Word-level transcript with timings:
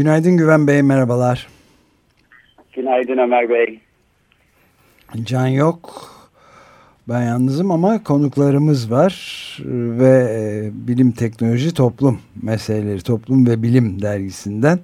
Günaydın 0.00 0.36
Güven 0.36 0.66
Bey, 0.66 0.82
merhabalar. 0.82 1.48
Günaydın 2.72 3.18
Ömer 3.18 3.50
Bey. 3.50 3.80
Can 5.22 5.46
yok. 5.46 6.10
Ben 7.08 7.22
yalnızım 7.22 7.70
ama 7.70 8.04
konuklarımız 8.04 8.90
var 8.90 9.14
ve 9.66 10.26
e, 10.30 10.70
Bilim 10.88 11.12
Teknoloji 11.12 11.74
Toplum 11.74 12.20
meseleleri, 12.42 13.02
Toplum 13.02 13.46
ve 13.46 13.62
Bilim 13.62 14.02
dergisinden 14.02 14.78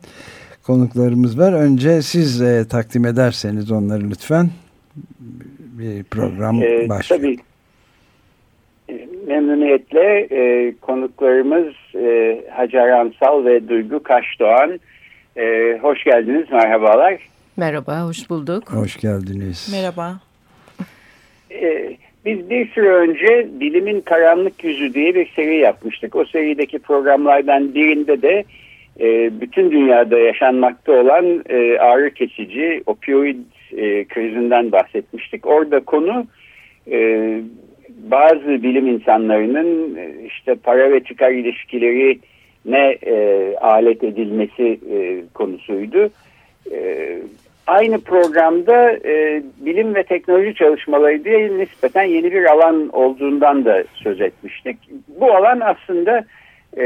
konuklarımız 0.66 1.38
var. 1.38 1.52
Önce 1.52 2.02
siz 2.02 2.43
e, 2.43 2.69
takdim 2.69 3.07
ederseniz 3.07 3.71
onları 3.73 4.10
lütfen 4.10 4.51
bir 5.79 6.04
program 6.04 6.63
ee, 6.63 6.88
başlıyor. 6.88 7.23
Tabii. 7.23 7.37
Memnuniyetle 9.26 10.29
e, 10.30 10.74
konuklarımız 10.80 11.74
e, 11.95 12.41
Hacer 12.51 12.88
Ansal 12.88 13.45
ve 13.45 13.69
Duygu 13.69 14.02
Kaşdoğan. 14.02 14.80
E, 15.37 15.79
hoş 15.82 16.04
geldiniz, 16.04 16.51
merhabalar. 16.52 17.15
Merhaba, 17.56 18.02
hoş 18.02 18.30
bulduk. 18.30 18.73
Hoş 18.73 18.96
geldiniz. 18.96 19.73
Merhaba. 19.73 20.20
E, 21.51 21.96
biz 22.24 22.51
bir 22.51 22.68
süre 22.68 22.88
önce 22.88 23.48
Bilimin 23.60 24.01
Karanlık 24.01 24.64
Yüzü 24.64 24.95
diye 24.95 25.14
bir 25.14 25.29
seri 25.37 25.57
yapmıştık. 25.57 26.16
O 26.16 26.24
serideki 26.24 26.79
programlardan 26.79 27.74
birinde 27.74 28.23
de 28.23 28.45
e, 29.01 29.40
bütün 29.40 29.70
dünyada 29.70 30.18
yaşanmakta 30.18 30.92
olan 30.92 31.45
e, 31.48 31.79
ağrı 31.79 32.10
kesici 32.10 32.82
opioid 32.87 33.37
e, 33.73 34.04
krizinden 34.04 34.73
bahsetmiştik. 34.73 35.46
Orada 35.46 35.80
konu 35.80 36.26
e, 36.90 37.40
bazı 37.88 38.62
bilim 38.62 38.87
insanlarının 38.87 39.96
e, 39.96 40.26
işte 40.26 40.54
para 40.54 40.92
ve 40.92 41.04
çıkar 41.04 41.30
ilişkileri 41.30 42.18
ne 42.67 42.99
e, 43.07 43.57
alet 43.57 44.05
edilmesi 44.05 44.81
e, 44.93 45.23
konusuydu. 45.35 46.11
E, 46.73 47.19
aynı 47.67 48.01
programda 48.01 48.93
e, 48.93 49.43
bilim 49.61 49.95
ve 49.95 50.03
teknoloji 50.03 50.55
çalışmaları 50.55 51.25
diye 51.25 51.59
nispeten 51.59 52.05
yeni 52.05 52.33
bir 52.33 52.45
alan 52.45 52.89
olduğundan 52.89 53.65
da 53.65 53.85
söz 53.95 54.21
etmiştik. 54.21 54.77
Bu 55.21 55.33
alan 55.33 55.61
aslında 55.61 56.25
e, 56.77 56.85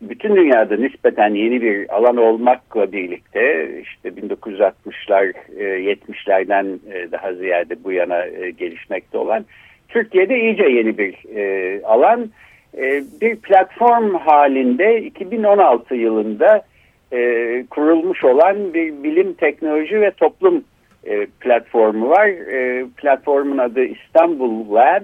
bütün 0.00 0.36
dünyada 0.36 0.76
nispeten 0.76 1.34
yeni 1.34 1.62
bir 1.62 1.96
alan 1.96 2.16
olmakla 2.16 2.92
birlikte 2.92 3.70
işte 3.82 4.08
1960'lar 4.08 5.32
e, 5.58 5.64
70'lerden 5.64 6.78
e, 6.92 7.12
daha 7.12 7.32
ziyade 7.32 7.84
bu 7.84 7.92
yana 7.92 8.26
e, 8.26 8.50
gelişmekte 8.50 9.18
olan 9.18 9.44
Türkiye'de 9.88 10.40
iyice 10.40 10.64
yeni 10.64 10.98
bir 10.98 11.36
e, 11.36 11.82
alan. 11.84 12.30
E, 12.78 13.02
bir 13.20 13.36
platform 13.36 14.14
halinde 14.14 15.02
2016 15.02 15.94
yılında 15.94 16.64
e, 17.12 17.64
kurulmuş 17.70 18.24
olan 18.24 18.74
bir 18.74 19.02
bilim, 19.02 19.32
teknoloji 19.32 20.00
ve 20.00 20.10
toplum 20.10 20.64
e, 21.04 21.26
platformu 21.26 22.08
var. 22.08 22.26
E, 22.28 22.84
platformun 22.96 23.58
adı 23.58 23.84
İstanbul 23.84 24.74
Lab. 24.74 25.02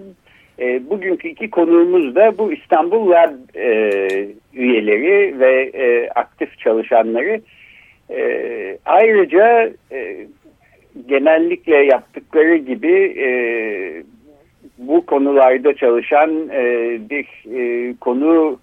Bugünkü 0.91 1.29
iki 1.29 1.51
konuğumuz 1.51 2.15
da 2.15 2.39
bu 2.39 2.53
İstanbul 2.53 3.11
Lab 3.11 3.33
üyeleri 4.55 5.41
ve 5.41 5.71
aktif 6.15 6.59
çalışanları. 6.59 7.41
Ayrıca 8.85 9.71
genellikle 11.07 11.77
yaptıkları 11.77 12.57
gibi 12.57 12.93
e, 13.19 13.29
bu 14.79 15.07
konularda 15.07 15.75
çalışan 15.75 16.49
e, 16.53 16.99
bir 17.11 17.27
e, 17.59 17.95
konu 18.01 18.59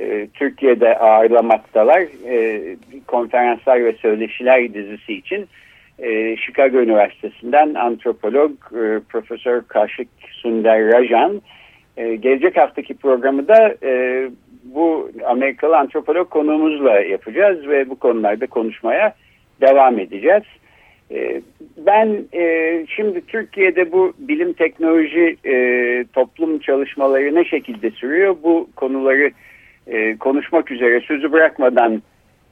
e, 0.00 0.28
Türkiye'de 0.34 0.98
ağırlamaktalar. 0.98 2.00
E, 2.28 2.62
konferanslar 3.06 3.84
ve 3.84 3.92
söyleşiler 3.92 4.74
dizisi 4.74 5.14
için 5.14 5.48
e, 5.98 6.36
Chicago 6.36 6.78
Üniversitesi'nden 6.78 7.74
antropolog 7.74 8.50
e, 8.52 9.00
Profesör 9.08 9.62
Kaşık 9.62 10.08
Sunder 10.30 10.92
Rajan. 10.92 11.42
E, 11.96 12.16
gelecek 12.16 12.56
haftaki 12.56 12.94
programı 12.94 13.48
da 13.48 13.74
e, 13.82 14.30
bu 14.64 15.10
Amerikalı 15.26 15.78
antropolog 15.78 16.30
konuğumuzla 16.30 17.00
yapacağız 17.00 17.68
ve 17.68 17.90
bu 17.90 17.98
konularda 17.98 18.46
konuşmaya 18.46 19.14
devam 19.60 19.98
edeceğiz. 19.98 20.42
E, 21.10 21.42
ben 21.76 22.24
e, 22.34 22.86
şimdi 22.96 23.26
Türkiye'de 23.26 23.92
bu 23.92 24.12
bilim 24.18 24.52
teknoloji 24.52 25.36
e, 25.46 26.04
toplum 26.12 26.58
çalışmaları 26.58 27.34
ne 27.34 27.44
şekilde 27.44 27.90
sürüyor 27.90 28.36
bu 28.42 28.68
konuları 28.76 29.30
e, 29.86 30.16
konuşmak 30.16 30.70
üzere 30.70 31.00
sözü 31.00 31.32
bırakmadan 31.32 32.02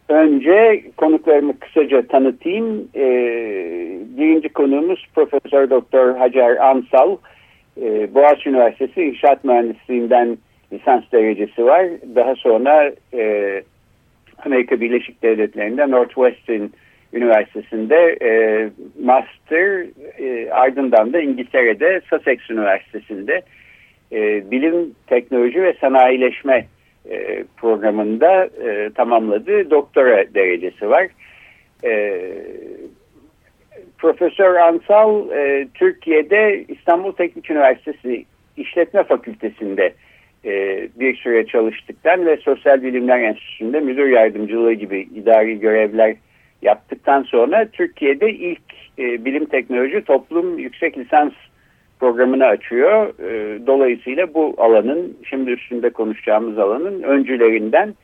Önce 0.08 0.82
konuklarımı 0.96 1.58
kısaca 1.58 2.06
tanıtayım. 2.06 2.88
Ee, 2.94 3.98
birinci 4.18 4.48
konuğumuz 4.48 5.06
Profesör 5.14 5.70
Doktor 5.70 6.16
Hacer 6.16 6.56
Ansal. 6.56 7.16
Ee, 7.82 8.14
Boğaziçi 8.14 8.48
Üniversitesi 8.48 9.02
İnşaat 9.02 9.44
Mühendisliğinden 9.44 10.38
lisans 10.72 11.02
derecesi 11.12 11.64
var. 11.64 11.86
Daha 12.14 12.34
sonra 12.34 12.92
e, 13.14 13.62
Amerika 14.44 14.80
Birleşik 14.80 15.22
Devletleri'nde 15.22 15.90
Northwestern 15.90 16.66
Üniversitesi'nde 17.16 18.16
e, 18.22 18.30
master 19.02 19.86
e, 20.18 20.50
ardından 20.50 21.12
da 21.12 21.20
İngiltere'de 21.20 22.00
Sussex 22.10 22.50
Üniversitesi'nde 22.50 23.42
e, 24.12 24.50
bilim, 24.50 24.94
teknoloji 25.06 25.62
ve 25.62 25.74
sanayileşme 25.80 26.66
e, 27.10 27.44
programında 27.56 28.44
e, 28.44 28.90
tamamladığı 28.94 29.70
doktora 29.70 30.34
derecesi 30.34 30.90
var. 30.90 31.06
E, 31.84 32.22
Profesör 33.98 34.54
Ansal 34.54 35.30
e, 35.30 35.68
Türkiye'de 35.74 36.64
İstanbul 36.68 37.12
Teknik 37.12 37.50
Üniversitesi 37.50 38.24
İşletme 38.56 39.04
Fakültesi'nde 39.04 39.92
e, 40.44 40.88
bir 41.00 41.16
süre 41.16 41.46
çalıştıktan 41.46 42.26
ve 42.26 42.36
Sosyal 42.36 42.82
Bilimler 42.82 43.18
Enstitüsü'nde 43.18 43.80
müdür 43.80 44.08
yardımcılığı 44.08 44.72
gibi 44.72 45.08
idari 45.14 45.60
görevler 45.60 46.16
yaptıktan 46.62 47.22
sonra 47.22 47.68
Türkiye'de 47.72 48.30
ilk 48.30 48.62
e, 48.98 49.24
bilim 49.24 49.44
teknoloji 49.44 50.04
toplum 50.04 50.58
yüksek 50.58 50.98
lisans 50.98 51.32
programını 52.00 52.44
açıyor. 52.44 53.06
E, 53.06 53.58
dolayısıyla 53.66 54.34
bu 54.34 54.54
alanın, 54.58 55.16
şimdi 55.24 55.50
üstünde 55.50 55.90
konuşacağımız 55.90 56.58
alanın 56.58 57.02
öncülerinden 57.02 57.94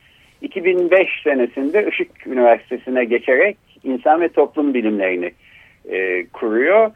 2005 0.41 1.07
senesinde 1.23 1.87
Işık 1.91 2.27
Üniversitesi'ne 2.27 3.05
geçerek 3.05 3.57
insan 3.83 4.21
ve 4.21 4.29
toplum 4.29 4.73
bilimlerini 4.73 5.31
e, 5.89 6.25
kuruyor. 6.25 6.91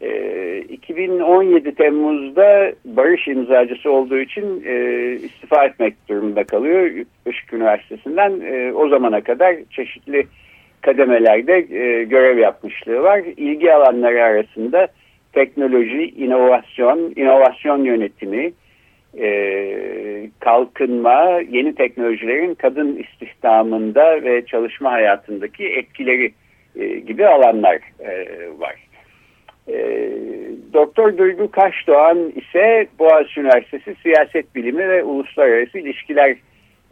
E, 0.00 0.58
2017 0.60 1.74
Temmuz'da 1.74 2.72
barış 2.84 3.28
imzacısı 3.28 3.90
olduğu 3.90 4.18
için 4.18 4.62
e, 4.66 5.12
istifa 5.12 5.64
etmek 5.64 6.08
durumunda 6.08 6.44
kalıyor 6.44 6.90
Işık 7.26 7.52
Üniversitesi'nden. 7.52 8.40
E, 8.40 8.72
o 8.72 8.88
zamana 8.88 9.20
kadar 9.20 9.56
çeşitli 9.70 10.26
kademelerde 10.82 11.56
e, 11.56 12.04
görev 12.04 12.38
yapmışlığı 12.38 13.02
var. 13.02 13.20
İlgi 13.36 13.72
alanları 13.72 14.24
arasında 14.24 14.88
teknoloji, 15.32 16.08
inovasyon, 16.08 17.12
inovasyon 17.16 17.84
yönetimi, 17.84 18.52
e, 19.18 20.30
kalkınma, 20.40 21.40
yeni 21.50 21.74
teknolojilerin 21.74 22.54
kadın 22.54 22.96
istihdamında 22.96 24.22
ve 24.22 24.46
çalışma 24.46 24.92
hayatındaki 24.92 25.66
etkileri 25.66 26.32
e, 26.76 26.86
gibi 26.86 27.26
alanlar 27.26 27.78
e, 28.00 28.26
var. 28.58 28.74
E, 29.68 30.08
Doktor 30.72 31.18
Duygu 31.18 31.50
Kaşdoğan 31.50 32.32
ise 32.36 32.86
Boğaziçi 32.98 33.40
Üniversitesi 33.40 33.94
Siyaset 34.02 34.54
Bilimi 34.54 34.88
ve 34.88 35.04
Uluslararası 35.04 35.78
İlişkiler 35.78 36.36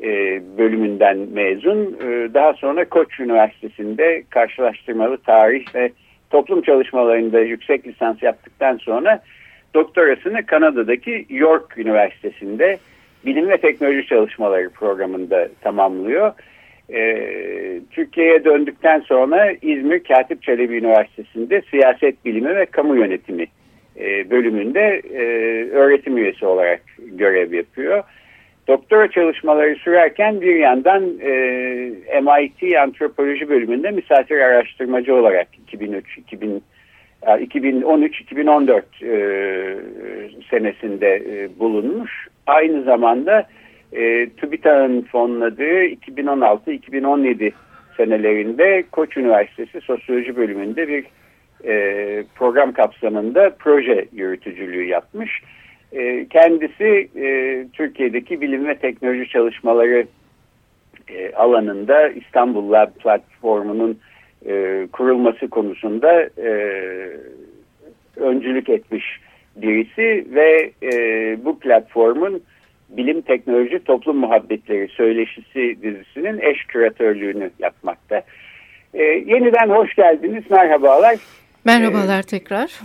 e, 0.03 0.43
bölümünden 0.59 1.19
mezun. 1.33 1.99
E, 2.03 2.35
daha 2.35 2.53
sonra 2.53 2.89
Koç 2.89 3.21
Üniversitesi'nde 3.21 4.23
karşılaştırmalı 4.31 5.19
tarih 5.19 5.75
ve 5.75 5.91
toplum 6.31 6.63
çalışmalarında 6.63 7.41
yüksek 7.41 7.87
lisans 7.87 8.23
yaptıktan 8.23 8.77
sonra 8.77 9.23
doktorasını 9.75 10.47
Kanada'daki 10.47 11.27
York 11.31 11.79
Üniversitesi'nde 11.79 12.79
bilim 13.27 13.49
ve 13.49 13.57
teknoloji 13.57 14.07
çalışmaları 14.07 14.71
programında 14.71 15.49
tamamlıyor. 15.61 16.33
E, 16.93 17.01
Türkiye'ye 17.91 18.45
döndükten 18.45 19.01
sonra 19.01 19.53
İzmir 19.63 20.05
Katip 20.05 20.43
Çelebi 20.43 20.77
Üniversitesi'nde 20.77 21.63
siyaset 21.71 22.25
bilimi 22.25 22.57
ve 22.57 22.67
kamu 22.67 22.97
yönetimi 22.97 23.47
bölümünde 24.31 25.03
öğretim 25.73 26.17
üyesi 26.17 26.47
olarak 26.47 26.83
görev 26.99 27.53
yapıyor. 27.53 28.05
Doktora 28.69 29.11
çalışmaları 29.11 29.77
sürerken 29.77 30.41
bir 30.41 30.57
yandan 30.57 31.03
e, 31.21 31.31
MIT 32.21 32.77
Antropoloji 32.77 33.49
bölümünde 33.49 33.91
misafir 33.91 34.41
araştırmacı 34.41 35.15
olarak 35.15 35.49
2003 35.59 36.19
2000 36.19 36.63
2013-2014 37.23 38.83
e, 39.03 39.79
senesinde 40.51 41.17
e, 41.17 41.59
bulunmuş. 41.59 42.29
Aynı 42.47 42.83
zamanda 42.83 43.47
e, 43.93 44.29
TÜBİTAK'ın 44.31 45.03
fonladığı 45.03 45.85
2016-2017 45.85 47.53
senelerinde 47.97 48.85
Koç 48.93 49.17
Üniversitesi 49.17 49.81
Sosyoloji 49.81 50.37
bölümünde 50.37 50.89
bir 50.89 51.05
e, 51.65 52.25
program 52.35 52.73
kapsamında 52.73 53.51
proje 53.59 54.07
yürütücülüğü 54.13 54.85
yapmış. 54.85 55.43
E, 55.93 56.27
kendisi 56.31 57.09
e, 57.17 57.65
Türkiye'deki 57.73 58.41
bilim 58.41 58.69
ve 58.69 58.75
teknoloji 58.75 59.29
çalışmaları 59.29 60.07
e, 61.09 61.33
alanında 61.33 62.09
İstanbul 62.09 62.73
Lab 62.73 62.91
platformunun 62.91 63.99
kurulması 64.93 65.49
konusunda 65.49 66.29
öncülük 68.17 68.69
etmiş 68.69 69.05
birisi 69.57 70.27
ve 70.35 70.73
bu 71.45 71.59
platformun 71.59 72.43
Bilim 72.89 73.21
Teknoloji 73.21 73.85
Toplum 73.85 74.17
Muhabbetleri 74.17 74.89
Söyleşisi 74.89 75.83
dizisinin 75.83 76.41
eş 76.41 76.65
küratörlüğünü 76.65 77.51
yapmakta. 77.59 78.23
Yeniden 79.27 79.69
hoş 79.69 79.95
geldiniz, 79.95 80.51
merhabalar. 80.51 81.17
Merhabalar 81.65 82.23
tekrar. 82.23 82.81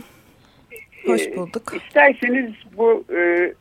Hoş 1.05 1.35
bulduk. 1.35 1.73
E, 1.73 1.77
isterseniz 1.77 2.51
bu 2.77 3.03
e, 3.17 3.53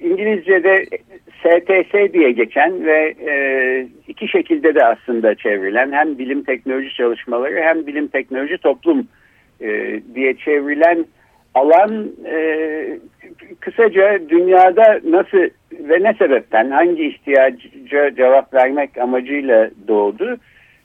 İngilizce'de 0.00 0.86
STS 1.40 2.12
diye 2.12 2.30
geçen 2.30 2.84
ve 2.84 3.14
e, 3.28 3.34
iki 4.08 4.28
şekilde 4.28 4.74
de 4.74 4.84
aslında 4.84 5.34
çevrilen 5.34 5.92
hem 5.92 6.18
bilim 6.18 6.44
teknoloji 6.44 6.94
çalışmaları 6.94 7.62
hem 7.62 7.86
bilim 7.86 8.08
teknoloji 8.08 8.58
toplum 8.58 9.08
e, 9.60 10.00
diye 10.14 10.34
çevrilen 10.34 11.04
alan 11.54 12.10
e, 12.26 12.98
kısaca 13.60 14.20
dünyada 14.28 15.00
nasıl 15.04 15.38
ve 15.72 16.02
ne 16.02 16.14
sebepten 16.14 16.70
hangi 16.70 17.06
ihtiyaca 17.06 18.14
cevap 18.16 18.54
vermek 18.54 18.98
amacıyla 18.98 19.70
doğdu? 19.88 20.36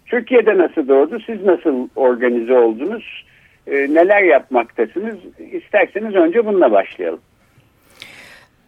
Türkiye'de 0.05 0.57
nasıl 0.57 0.87
doğdu? 0.87 1.19
Siz 1.25 1.43
nasıl 1.43 1.87
organize 1.95 2.57
oldunuz? 2.57 3.25
E, 3.67 3.73
neler 3.73 4.23
yapmaktasınız? 4.23 5.15
İsterseniz 5.51 6.15
önce 6.15 6.45
bununla 6.45 6.71
başlayalım. 6.71 7.19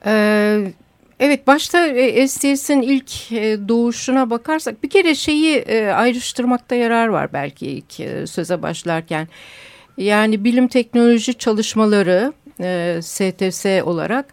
Ee, 0.06 0.58
evet 1.20 1.48
başta 1.48 1.88
e, 1.88 2.28
STS'in 2.28 2.82
ilk 2.82 3.32
e, 3.32 3.68
doğuşuna 3.68 4.30
bakarsak 4.30 4.84
bir 4.84 4.90
kere 4.90 5.16
şeyi 5.16 5.56
e, 5.56 5.88
ayrıştırmakta 5.88 6.76
yarar 6.76 7.08
var 7.08 7.34
belki 7.34 7.68
ilk 7.68 7.94
söze 8.30 8.62
başlarken. 8.62 9.28
Yani 9.98 10.44
bilim 10.44 10.68
teknoloji 10.68 11.34
çalışmaları 11.34 12.34
STS 13.02 13.66
olarak 13.66 14.26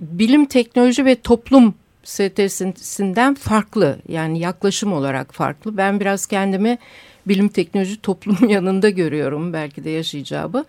bilim 0.00 0.44
teknoloji 0.44 1.04
ve 1.04 1.14
toplum 1.14 1.74
STS'inden 2.04 3.34
farklı 3.34 3.98
yani 4.08 4.38
yaklaşım 4.38 4.92
olarak 4.92 5.34
farklı. 5.34 5.76
Ben 5.76 6.00
biraz 6.00 6.26
kendimi 6.26 6.78
bilim 7.28 7.48
teknoloji 7.48 8.00
toplum 8.00 8.48
yanında 8.48 8.90
görüyorum 8.90 9.52
belki 9.52 9.84
de 9.84 9.90
yaşayacağımı. 9.90 10.64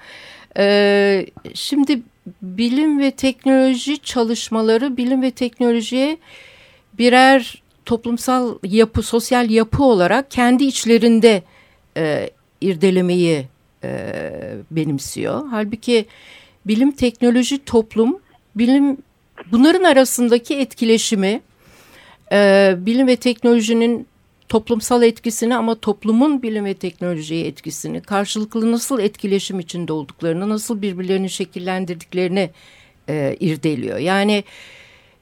Ee, 0.58 1.26
şimdi 1.54 2.02
bilim 2.42 3.00
ve 3.00 3.12
teknoloji 3.12 4.00
çalışmaları 4.00 4.98
bilim 4.98 5.22
ve 5.22 5.32
teknolojiye 5.32 6.18
birer 6.98 7.64
toplumsal 7.86 8.58
yapı, 8.64 9.04
sosyal 9.04 9.50
yapı 9.50 9.84
olarak 9.84 10.32
kendi 10.32 10.64
içlerinde 10.64 11.44
e, 11.98 12.30
irdelemeyi 12.62 13.48
e, 13.84 14.14
benimsiyor. 14.72 15.48
Halbuki 15.50 16.06
bilim, 16.66 16.92
teknoloji, 16.92 17.66
toplum, 17.66 18.20
bilim 18.56 18.98
bunların 19.52 19.84
arasındaki 19.84 20.56
etkileşimi, 20.56 21.42
e, 22.32 22.74
bilim 22.78 23.08
ve 23.08 23.16
teknolojinin 23.16 24.08
toplumsal 24.54 25.04
etkisini 25.04 25.56
ama 25.56 25.76
toplumun 25.76 26.42
bilim 26.42 26.66
ve 26.66 26.74
teknolojiye 26.74 27.48
etkisini, 27.48 28.02
karşılıklı 28.02 28.72
nasıl 28.72 29.00
etkileşim 29.00 29.60
içinde 29.60 29.94
olduklarını, 29.94 30.50
nasıl 30.50 30.82
birbirlerini 30.82 31.30
şekillendirdiklerini 31.30 32.50
e, 33.10 33.38
irdeliyor. 33.40 33.98
Yani 33.98 34.44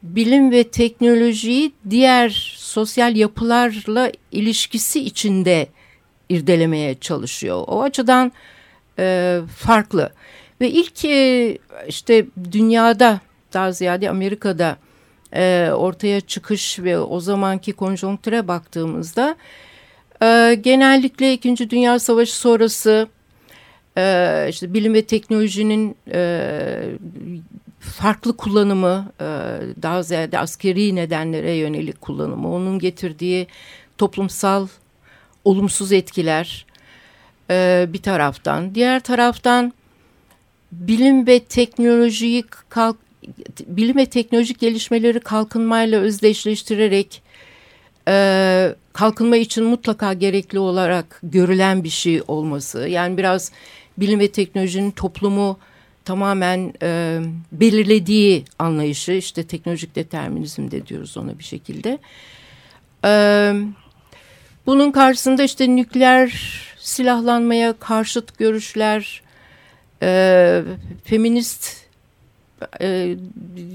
bilim 0.04 0.51
ve 0.51 0.63
teknolojiyi 0.63 1.72
diğer 1.89 2.56
sosyal 2.57 3.16
yapılarla 3.16 4.12
ilişkisi 4.31 5.00
içinde 5.00 5.68
irdelemeye 6.30 7.00
çalışıyor. 7.00 7.63
O 7.68 7.84
açıdan 7.84 8.31
e, 9.00 9.39
farklı. 9.57 10.12
Ve 10.62 10.69
ilk 10.69 11.06
e, 11.06 11.57
işte 11.88 12.25
dünyada 12.51 13.19
daha 13.54 13.72
ziyade 13.72 14.10
Amerika'da 14.10 14.77
e, 15.36 15.72
ortaya 15.75 16.22
çıkış 16.22 16.80
ve 16.80 17.00
o 17.00 17.19
zamanki 17.19 17.74
konjonktüre 17.74 18.48
baktığımızda 18.48 19.36
e, 20.24 20.57
genellikle 20.62 21.33
İkinci 21.33 21.69
Dünya 21.69 22.00
Savaşı 22.00 22.38
sonrası 22.38 23.07
e, 23.98 24.48
işte 24.50 24.74
bilim 24.74 24.94
ve 24.94 25.01
teknolojinin 25.01 25.95
e, 26.13 26.83
farklı 27.80 28.38
kullanımı 28.38 29.12
e, 29.19 29.25
daha 29.81 30.04
ziyade 30.04 30.39
askeri 30.39 30.95
nedenlere 30.95 31.51
yönelik 31.51 32.01
kullanımı 32.01 32.54
onun 32.54 32.80
getirdiği 32.80 33.48
toplumsal 33.98 34.68
olumsuz 35.45 35.92
etkiler 35.92 36.66
e, 37.50 37.86
bir 37.94 38.01
taraftan. 38.01 38.75
Diğer 38.75 39.00
taraftan 39.00 39.74
bilim 40.72 41.27
ve 41.27 41.39
teknolojiyi 41.39 42.44
kalk, 42.70 42.98
bilim 43.68 43.98
ve 43.98 44.06
teknolojik 44.06 44.60
gelişmeleri 44.60 45.20
kalkınmayla 45.20 46.00
özdeşleştirerek 46.00 47.22
e, 48.08 48.75
kalkınma 48.94 49.38
için 49.38 49.63
mutlaka 49.63 50.13
gerekli 50.13 50.60
olarak 50.60 51.20
görülen 51.24 51.84
bir 51.84 51.90
şey 51.90 52.22
olması. 52.28 52.88
Yani 52.88 53.18
biraz 53.18 53.51
bilim 53.98 54.20
ve 54.20 54.32
teknolojinin 54.32 54.92
toplumu 54.92 55.60
tamamen 56.06 56.74
e, 56.82 57.20
belirlediği 57.51 58.46
anlayışı 58.60 59.12
işte 59.12 59.44
teknolojik 59.44 59.96
determinizm 59.96 60.72
de 60.72 60.88
diyoruz 60.88 61.18
ona 61.18 61.40
bir 61.40 61.44
şekilde. 61.44 62.00
E, 63.06 63.54
bunun 64.66 64.92
karşısında 64.92 65.44
işte 65.44 65.75
nükleer 65.75 66.62
silahlanmaya 66.78 67.74
karşıt 67.74 68.38
görüşler, 68.38 69.22
e, 70.01 70.62
feminist 71.04 71.81
e, 72.82 73.18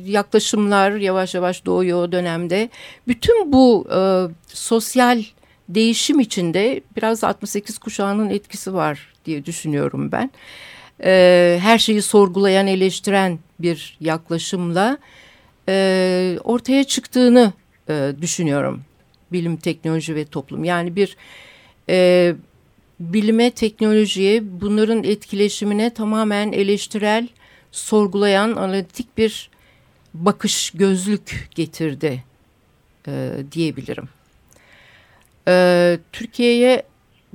yaklaşımlar 0.05 0.93
yavaş 0.93 1.35
yavaş 1.35 1.67
doğuyor 1.67 2.03
o 2.03 2.13
dönemde. 2.13 2.69
Bütün 3.09 3.53
bu 3.53 3.87
e, 3.95 4.01
sosyal 4.47 5.23
değişim 5.69 6.21
içinde 6.21 6.81
biraz 6.97 7.25
68 7.25 7.79
kuşağının 7.79 8.31
etkisi 8.31 8.75
var 8.75 9.13
diye 9.25 9.47
düşünüyorum 9.47 10.13
ben. 10.13 10.31
E, 11.05 11.59
her 11.63 11.79
şeyi 11.79 12.03
sorgulayan, 12.03 12.67
eleştiren 12.67 13.39
bir 13.59 13.97
yaklaşımla 14.01 14.99
e, 15.69 16.39
ortaya 16.45 16.85
çıktığını 16.85 17.53
e, 17.89 18.13
düşünüyorum. 18.21 18.83
Bilim, 19.33 19.57
teknoloji 19.57 20.15
ve 20.15 20.25
toplum. 20.25 20.65
Yani 20.65 20.97
bir 20.97 21.17
e, 21.89 22.35
bilime, 23.01 23.51
teknolojiye, 23.51 24.61
bunların 24.61 25.05
etkileşimine 25.05 25.91
tamamen 25.91 26.53
eleştirel 26.53 27.29
sorgulayan 27.77 28.57
analitik 28.57 29.19
bir 29.19 29.51
bakış 30.15 30.71
gözlük 30.71 31.49
getirdi 31.55 32.25
e, 33.09 33.33
diyebilirim. 33.53 34.09
E, 35.49 35.99
Türkiye'ye 36.13 36.83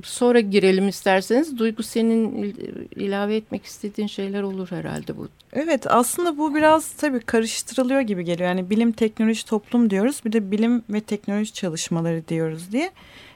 sonra 0.02 0.40
girelim 0.40 0.88
isterseniz. 0.88 1.58
Duygu 1.58 1.82
senin 1.82 2.54
ilave 2.96 3.36
etmek 3.36 3.64
istediğin 3.64 4.08
şeyler 4.08 4.42
olur 4.42 4.70
herhalde 4.70 5.16
bu. 5.16 5.28
Evet 5.52 5.86
aslında 5.86 6.38
bu 6.38 6.54
biraz 6.54 6.92
tabii 6.92 7.20
karıştırılıyor 7.20 8.00
gibi 8.00 8.24
geliyor. 8.24 8.48
Yani 8.48 8.70
bilim, 8.70 8.92
teknoloji, 8.92 9.46
toplum 9.46 9.90
diyoruz. 9.90 10.20
Bir 10.24 10.32
de 10.32 10.50
bilim 10.50 10.82
ve 10.90 11.00
teknoloji 11.00 11.52
çalışmaları 11.52 12.28
diyoruz 12.28 12.72
diye. 12.72 12.90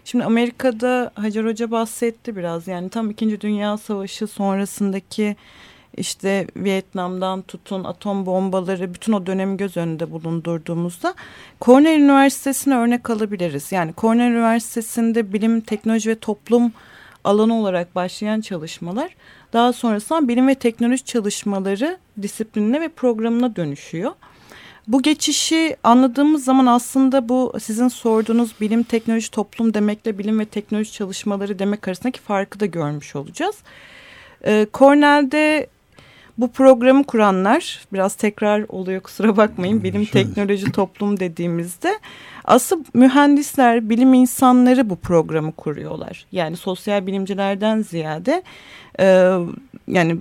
Şimdi 0.05 0.25
Amerika'da 0.25 1.11
Hacer 1.15 1.45
Hoca 1.45 1.71
bahsetti 1.71 2.37
biraz. 2.37 2.69
Yani 2.69 2.89
tam 2.89 3.11
İkinci 3.11 3.41
Dünya 3.41 3.79
Savaşı 3.79 4.27
sonrasındaki 4.27 5.37
işte 5.97 6.47
Vietnam'dan 6.57 7.43
tutun 7.43 7.85
atom 7.85 8.27
bombaları 8.27 8.95
bütün 8.95 9.13
o 9.13 9.27
dönemi 9.27 9.57
göz 9.57 9.77
önünde 9.77 10.11
bulundurduğumuzda 10.11 11.15
Cornell 11.61 12.01
Üniversitesi'ne 12.01 12.77
örnek 12.77 13.11
alabiliriz. 13.11 13.73
Yani 13.73 13.95
Cornell 13.97 14.31
Üniversitesi'nde 14.31 15.33
bilim, 15.33 15.61
teknoloji 15.61 16.11
ve 16.11 16.15
toplum 16.15 16.73
alanı 17.25 17.61
olarak 17.61 17.95
başlayan 17.95 18.41
çalışmalar 18.41 19.17
daha 19.53 19.73
sonrasında 19.73 20.29
bilim 20.29 20.49
ve 20.49 20.55
teknoloji 20.55 21.05
çalışmaları 21.05 21.99
disiplinine 22.23 22.81
ve 22.81 22.89
programına 22.89 23.57
dönüşüyor. 23.57 24.13
Bu 24.89 25.03
geçişi 25.03 25.77
anladığımız 25.85 26.45
zaman 26.45 26.67
aslında 26.67 27.29
bu 27.29 27.53
sizin 27.61 27.89
sorduğunuz 27.89 28.61
bilim, 28.61 28.83
teknoloji, 28.83 29.31
toplum 29.31 29.75
demekle 29.75 30.19
bilim 30.19 30.39
ve 30.39 30.45
teknoloji 30.45 30.93
çalışmaları 30.93 31.59
demek 31.59 31.89
arasındaki 31.89 32.21
farkı 32.21 32.61
da 32.61 32.67
görmüş 32.67 33.17
olacağız. 33.17 33.57
Ee, 34.45 34.67
Cornell'de 34.75 35.67
bu 36.39 36.49
programı 36.49 37.05
kuranlar 37.05 37.87
biraz 37.93 38.15
tekrar 38.15 38.65
oluyor 38.69 39.01
kusura 39.01 39.37
bakmayın 39.37 39.83
bilim 39.83 40.05
teknoloji 40.05 40.73
toplum 40.73 41.21
dediğimizde 41.21 41.99
aslında 42.45 42.85
mühendisler 42.95 43.91
bilim 43.91 44.15
insanları 44.15 44.91
bu 44.91 44.97
programı 44.97 45.53
kuruyorlar. 45.53 46.27
Yani 46.33 46.57
sosyal 46.57 47.07
bilimcilerden 47.07 47.83
ziyade 47.83 48.43
e, 49.01 49.37
yani 49.89 50.17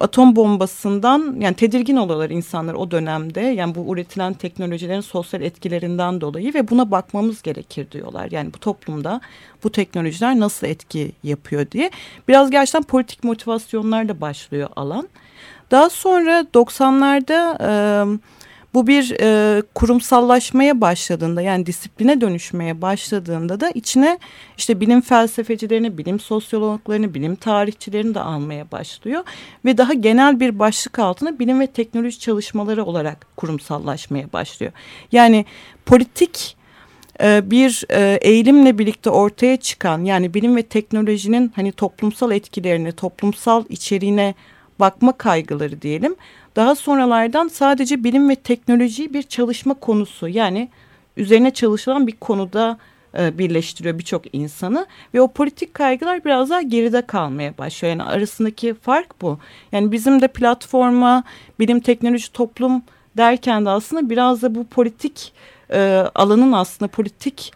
atom 0.00 0.36
bombasından 0.36 1.36
yani 1.40 1.56
tedirgin 1.56 1.96
oluyorlar 1.96 2.30
insanlar 2.30 2.74
o 2.74 2.90
dönemde. 2.90 3.40
Yani 3.40 3.74
bu 3.74 3.94
üretilen 3.94 4.34
teknolojilerin 4.34 5.00
sosyal 5.00 5.42
etkilerinden 5.42 6.20
dolayı 6.20 6.54
ve 6.54 6.68
buna 6.68 6.90
bakmamız 6.90 7.42
gerekir 7.42 7.90
diyorlar. 7.90 8.28
Yani 8.30 8.54
bu 8.54 8.58
toplumda 8.58 9.20
bu 9.64 9.72
teknolojiler 9.72 10.40
nasıl 10.40 10.66
etki 10.66 11.12
yapıyor 11.22 11.70
diye. 11.70 11.90
Biraz 12.28 12.50
gerçekten 12.50 12.82
politik 12.82 13.24
motivasyonlarla 13.24 14.20
başlıyor 14.20 14.68
alan. 14.76 15.08
Daha 15.70 15.90
sonra 15.90 16.40
90'larda 16.54 17.58
e, 17.62 18.18
bu 18.74 18.86
bir 18.86 19.16
e, 19.20 19.62
kurumsallaşmaya 19.74 20.80
başladığında 20.80 21.42
yani 21.42 21.66
disipline 21.66 22.20
dönüşmeye 22.20 22.82
başladığında 22.82 23.60
da 23.60 23.70
içine 23.70 24.18
işte 24.58 24.80
bilim 24.80 25.00
felsefecilerini, 25.00 25.98
bilim 25.98 26.20
sosyologlarını, 26.20 27.14
bilim 27.14 27.36
tarihçilerini 27.36 28.14
de 28.14 28.20
almaya 28.20 28.70
başlıyor. 28.70 29.24
Ve 29.64 29.78
daha 29.78 29.92
genel 29.92 30.40
bir 30.40 30.58
başlık 30.58 30.98
altına 30.98 31.38
bilim 31.38 31.60
ve 31.60 31.66
teknoloji 31.66 32.18
çalışmaları 32.18 32.84
olarak 32.84 33.36
kurumsallaşmaya 33.36 34.32
başlıyor. 34.32 34.72
Yani 35.12 35.44
politik 35.86 36.56
e, 37.22 37.50
bir 37.50 37.84
e, 37.90 38.18
eğilimle 38.22 38.78
birlikte 38.78 39.10
ortaya 39.10 39.56
çıkan 39.56 40.04
yani 40.04 40.34
bilim 40.34 40.56
ve 40.56 40.62
teknolojinin 40.62 41.52
hani 41.56 41.72
toplumsal 41.72 42.32
etkilerini, 42.32 42.92
toplumsal 42.92 43.64
içeriğine 43.68 44.34
bakma 44.80 45.12
kaygıları 45.12 45.82
diyelim. 45.82 46.16
Daha 46.56 46.74
sonralardan 46.74 47.48
sadece 47.48 48.04
bilim 48.04 48.28
ve 48.28 48.34
teknolojiyi 48.34 49.14
bir 49.14 49.22
çalışma 49.22 49.74
konusu 49.74 50.28
yani 50.28 50.68
üzerine 51.16 51.50
çalışılan 51.50 52.06
bir 52.06 52.12
konuda 52.12 52.78
e, 53.18 53.38
birleştiriyor 53.38 53.98
birçok 53.98 54.34
insanı 54.34 54.86
ve 55.14 55.20
o 55.20 55.28
politik 55.28 55.74
kaygılar 55.74 56.24
biraz 56.24 56.50
daha 56.50 56.62
geride 56.62 57.02
kalmaya 57.02 57.58
başlıyor. 57.58 57.90
Yani 57.90 58.02
arasındaki 58.02 58.74
fark 58.74 59.22
bu. 59.22 59.38
Yani 59.72 59.92
bizim 59.92 60.20
de 60.20 60.28
platforma 60.28 61.24
bilim 61.60 61.80
teknoloji 61.80 62.32
toplum 62.32 62.82
derken 63.16 63.64
de 63.64 63.70
aslında 63.70 64.10
biraz 64.10 64.42
da 64.42 64.54
bu 64.54 64.64
politik 64.64 65.32
e, 65.72 66.04
alanın 66.14 66.52
aslında 66.52 66.88
politik 66.88 67.52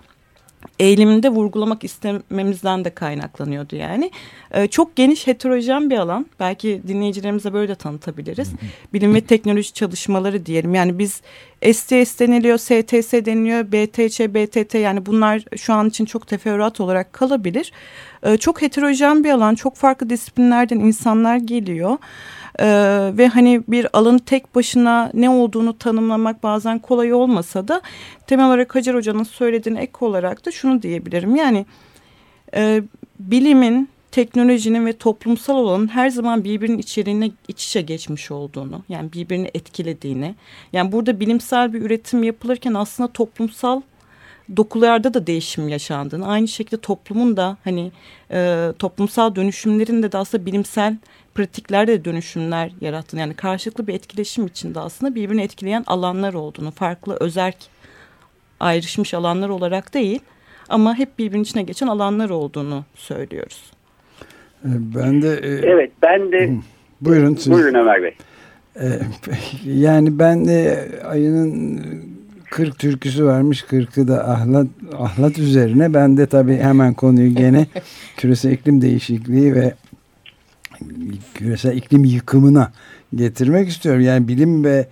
eğiliminde 0.82 1.28
vurgulamak 1.28 1.84
istememizden 1.84 2.84
de 2.84 2.90
kaynaklanıyordu 2.90 3.76
yani. 3.76 4.10
Ee, 4.54 4.66
çok 4.66 4.96
geniş 4.96 5.26
heterojen 5.26 5.90
bir 5.90 5.98
alan. 5.98 6.26
Belki 6.40 6.82
dinleyicilerimize 6.88 7.52
böyle 7.52 7.68
de 7.68 7.74
tanıtabiliriz. 7.74 8.50
Bilim 8.92 9.14
ve 9.14 9.20
teknoloji 9.20 9.72
çalışmaları 9.72 10.46
diyelim. 10.46 10.74
Yani 10.74 10.98
biz 10.98 11.22
STS 11.62 12.18
deniliyor, 12.18 12.58
STS 12.58 13.12
deniliyor, 13.12 13.72
BTC, 13.72 14.34
BTT 14.34 14.74
yani 14.74 15.06
bunlar 15.06 15.44
şu 15.56 15.72
an 15.72 15.88
için 15.88 16.04
çok 16.04 16.26
teferruat 16.26 16.80
olarak 16.80 17.12
kalabilir. 17.12 17.72
Ee, 18.22 18.36
çok 18.36 18.62
heterojen 18.62 19.24
bir 19.24 19.30
alan. 19.30 19.54
Çok 19.54 19.76
farklı 19.76 20.10
disiplinlerden 20.10 20.78
insanlar 20.78 21.36
geliyor. 21.36 21.98
Ee, 22.58 23.10
ve 23.18 23.28
hani 23.28 23.62
bir 23.68 23.86
alanı 23.92 24.18
tek 24.18 24.54
başına 24.54 25.10
ne 25.14 25.30
olduğunu 25.30 25.78
tanımlamak 25.78 26.42
bazen 26.42 26.78
kolay 26.78 27.12
olmasa 27.12 27.68
da 27.68 27.82
temel 28.26 28.46
olarak 28.46 28.74
Hacer 28.74 28.94
Hoca'nın 28.94 29.24
söylediğine 29.24 29.80
ek 29.80 29.92
olarak 30.00 30.46
da 30.46 30.50
şunu 30.50 30.82
diyebilirim. 30.82 31.36
Yani 31.36 31.66
e, 32.54 32.82
bilimin, 33.20 33.88
teknolojinin 34.12 34.86
ve 34.86 34.92
toplumsal 34.92 35.56
olanın 35.56 35.88
her 35.88 36.10
zaman 36.10 36.44
birbirinin 36.44 36.78
içeriğine 36.78 37.30
iç 37.48 37.66
içe 37.66 37.80
geçmiş 37.80 38.30
olduğunu, 38.30 38.82
yani 38.88 39.12
birbirini 39.12 39.50
etkilediğini, 39.54 40.34
yani 40.72 40.92
burada 40.92 41.20
bilimsel 41.20 41.72
bir 41.72 41.82
üretim 41.82 42.22
yapılırken 42.22 42.74
aslında 42.74 43.12
toplumsal 43.12 43.80
dokularda 44.56 45.14
da 45.14 45.26
değişim 45.26 45.68
yaşandığını, 45.68 46.28
aynı 46.28 46.48
şekilde 46.48 46.80
toplumun 46.80 47.36
da 47.36 47.56
hani 47.64 47.92
e, 48.30 48.72
toplumsal 48.78 49.34
dönüşümlerinde 49.34 50.12
de 50.12 50.18
aslında 50.18 50.46
bilimsel 50.46 50.96
pratiklerde 51.34 51.92
de 51.92 52.04
dönüşümler 52.04 52.70
yarattığını, 52.80 53.20
yani 53.20 53.34
karşılıklı 53.34 53.86
bir 53.86 53.94
etkileşim 53.94 54.46
içinde 54.46 54.80
aslında 54.80 55.14
birbirini 55.14 55.42
etkileyen 55.42 55.84
alanlar 55.86 56.34
olduğunu, 56.34 56.70
farklı 56.70 57.16
özerk 57.20 57.56
ayrışmış 58.60 59.14
alanlar 59.14 59.48
olarak 59.48 59.94
değil 59.94 60.20
ama 60.68 60.94
hep 60.94 61.18
birbirinin 61.18 61.44
içine 61.44 61.62
geçen 61.62 61.86
alanlar 61.86 62.30
olduğunu 62.30 62.84
söylüyoruz. 62.94 63.62
Ben 64.64 65.22
de... 65.22 65.28
E, 65.28 65.48
evet 65.48 65.90
ben 66.02 66.32
de... 66.32 66.50
Buyurun 67.00 67.34
siz. 67.34 67.52
Buyurun 67.52 67.74
Ömer 67.74 68.02
Bey. 68.02 68.14
E, 68.80 68.86
yani 69.64 70.18
ben 70.18 70.46
de 70.46 70.88
ayının 71.04 71.82
40 72.50 72.78
türküsü 72.78 73.24
varmış 73.24 73.62
40'ı 73.62 74.08
da 74.08 74.30
ahlat, 74.30 74.66
ahlat 74.98 75.38
üzerine. 75.38 75.94
Ben 75.94 76.16
de 76.16 76.26
tabii 76.26 76.56
hemen 76.56 76.94
konuyu 76.94 77.34
gene 77.34 77.66
küresel 78.16 78.52
iklim 78.52 78.82
değişikliği 78.82 79.54
ve 79.54 79.74
küresel 81.34 81.76
iklim 81.76 82.04
yıkımına 82.04 82.72
getirmek 83.14 83.68
istiyorum. 83.68 84.00
Yani 84.00 84.28
bilim 84.28 84.64
ve 84.64 84.86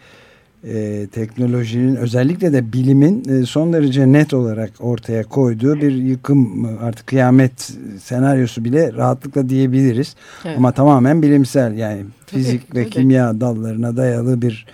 e, 0.64 1.07
teknolojinin 1.12 1.97
özellikle 1.97 2.52
de 2.52 2.73
bilimin 2.73 3.25
e, 3.29 3.47
son 3.47 3.73
derece 3.73 4.12
net 4.12 4.35
olarak 4.35 4.71
ortaya 4.81 5.23
koyduğu 5.23 5.76
bir 5.76 5.93
yıkım 5.93 6.64
artık 6.83 7.07
kıyamet 7.07 7.73
senaryosu 8.02 8.64
bile 8.64 8.93
rahatlıkla 8.93 9.49
diyebiliriz. 9.49 10.14
Evet. 10.45 10.59
Ama 10.59 10.73
tamamen 10.73 11.23
bilimsel 11.23 11.79
yani 11.79 12.05
fizik 12.26 12.75
ve 12.75 12.88
kimya 12.88 13.40
dallarına 13.40 13.97
dayalı 13.97 14.43
bir 14.43 14.67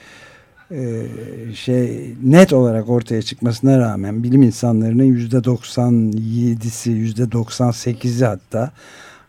e, 0.71 1.03
şey 1.55 2.15
net 2.23 2.53
olarak 2.53 2.89
ortaya 2.89 3.23
çıkmasına 3.23 3.79
rağmen 3.79 4.23
bilim 4.23 4.43
insanlarının 4.43 5.05
yüzde 5.05 5.37
97'si 5.37 6.91
yüzde 6.91 7.23
98'i 7.23 8.25
hatta 8.25 8.73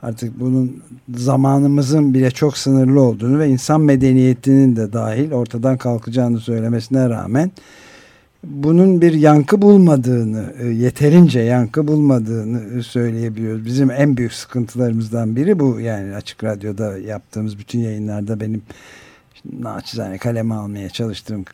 artık 0.02 0.40
bunun 0.40 0.84
zamanımızın 1.16 2.14
bile 2.14 2.32
çok 2.32 2.58
sınırlı 2.58 3.02
olduğunu 3.02 3.40
ve 3.40 3.48
insan 3.48 3.82
medeniyetinin 3.82 4.76
de 4.76 4.94
dahil 4.94 5.32
ortadan 5.32 5.78
kalkacağını 5.78 6.40
söylemesine 6.40 7.10
rağmen 7.10 7.52
bunun 8.44 9.02
bir 9.02 9.14
yankı 9.14 9.62
bulmadığını, 9.62 10.54
e, 10.60 10.68
yeterince 10.68 11.40
yankı 11.40 11.88
bulmadığını 11.88 12.84
söyleyebiliyoruz. 12.84 13.66
Bizim 13.66 13.92
en 13.92 14.18
büyük 14.18 14.34
sıkıntılarımızdan 14.34 15.36
biri 15.36 15.60
bu. 15.60 15.80
Yani 15.80 16.16
Açık 16.16 16.44
Radyo'da 16.44 16.98
yaptığımız 16.98 17.60
bütün 17.60 17.80
yayınlarda 17.80 18.40
benim 18.40 18.62
naçizane 19.60 20.18
kaleme 20.18 20.56
almaya 20.56 20.90
çalıştığım 20.90 21.46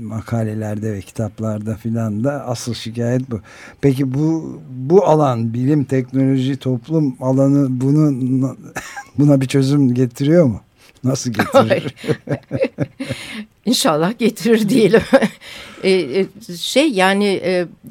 makalelerde 0.00 0.92
ve 0.92 1.00
kitaplarda 1.00 1.76
filan 1.76 2.24
da 2.24 2.46
asıl 2.46 2.74
şikayet 2.74 3.30
bu. 3.30 3.40
Peki 3.80 4.14
bu 4.14 4.60
bu 4.70 5.04
alan 5.04 5.54
bilim, 5.54 5.84
teknoloji, 5.84 6.56
toplum 6.56 7.16
alanı 7.20 7.80
bunu 7.80 8.56
buna 9.18 9.40
bir 9.40 9.46
çözüm 9.46 9.94
getiriyor 9.94 10.44
mu? 10.44 10.60
Nasıl 11.04 11.30
getirir? 11.30 11.94
İnşallah 13.66 14.18
getirir 14.18 14.68
diyelim. 14.68 15.02
E, 15.82 15.90
e, 15.90 16.26
şey 16.56 16.90
yani 16.90 17.40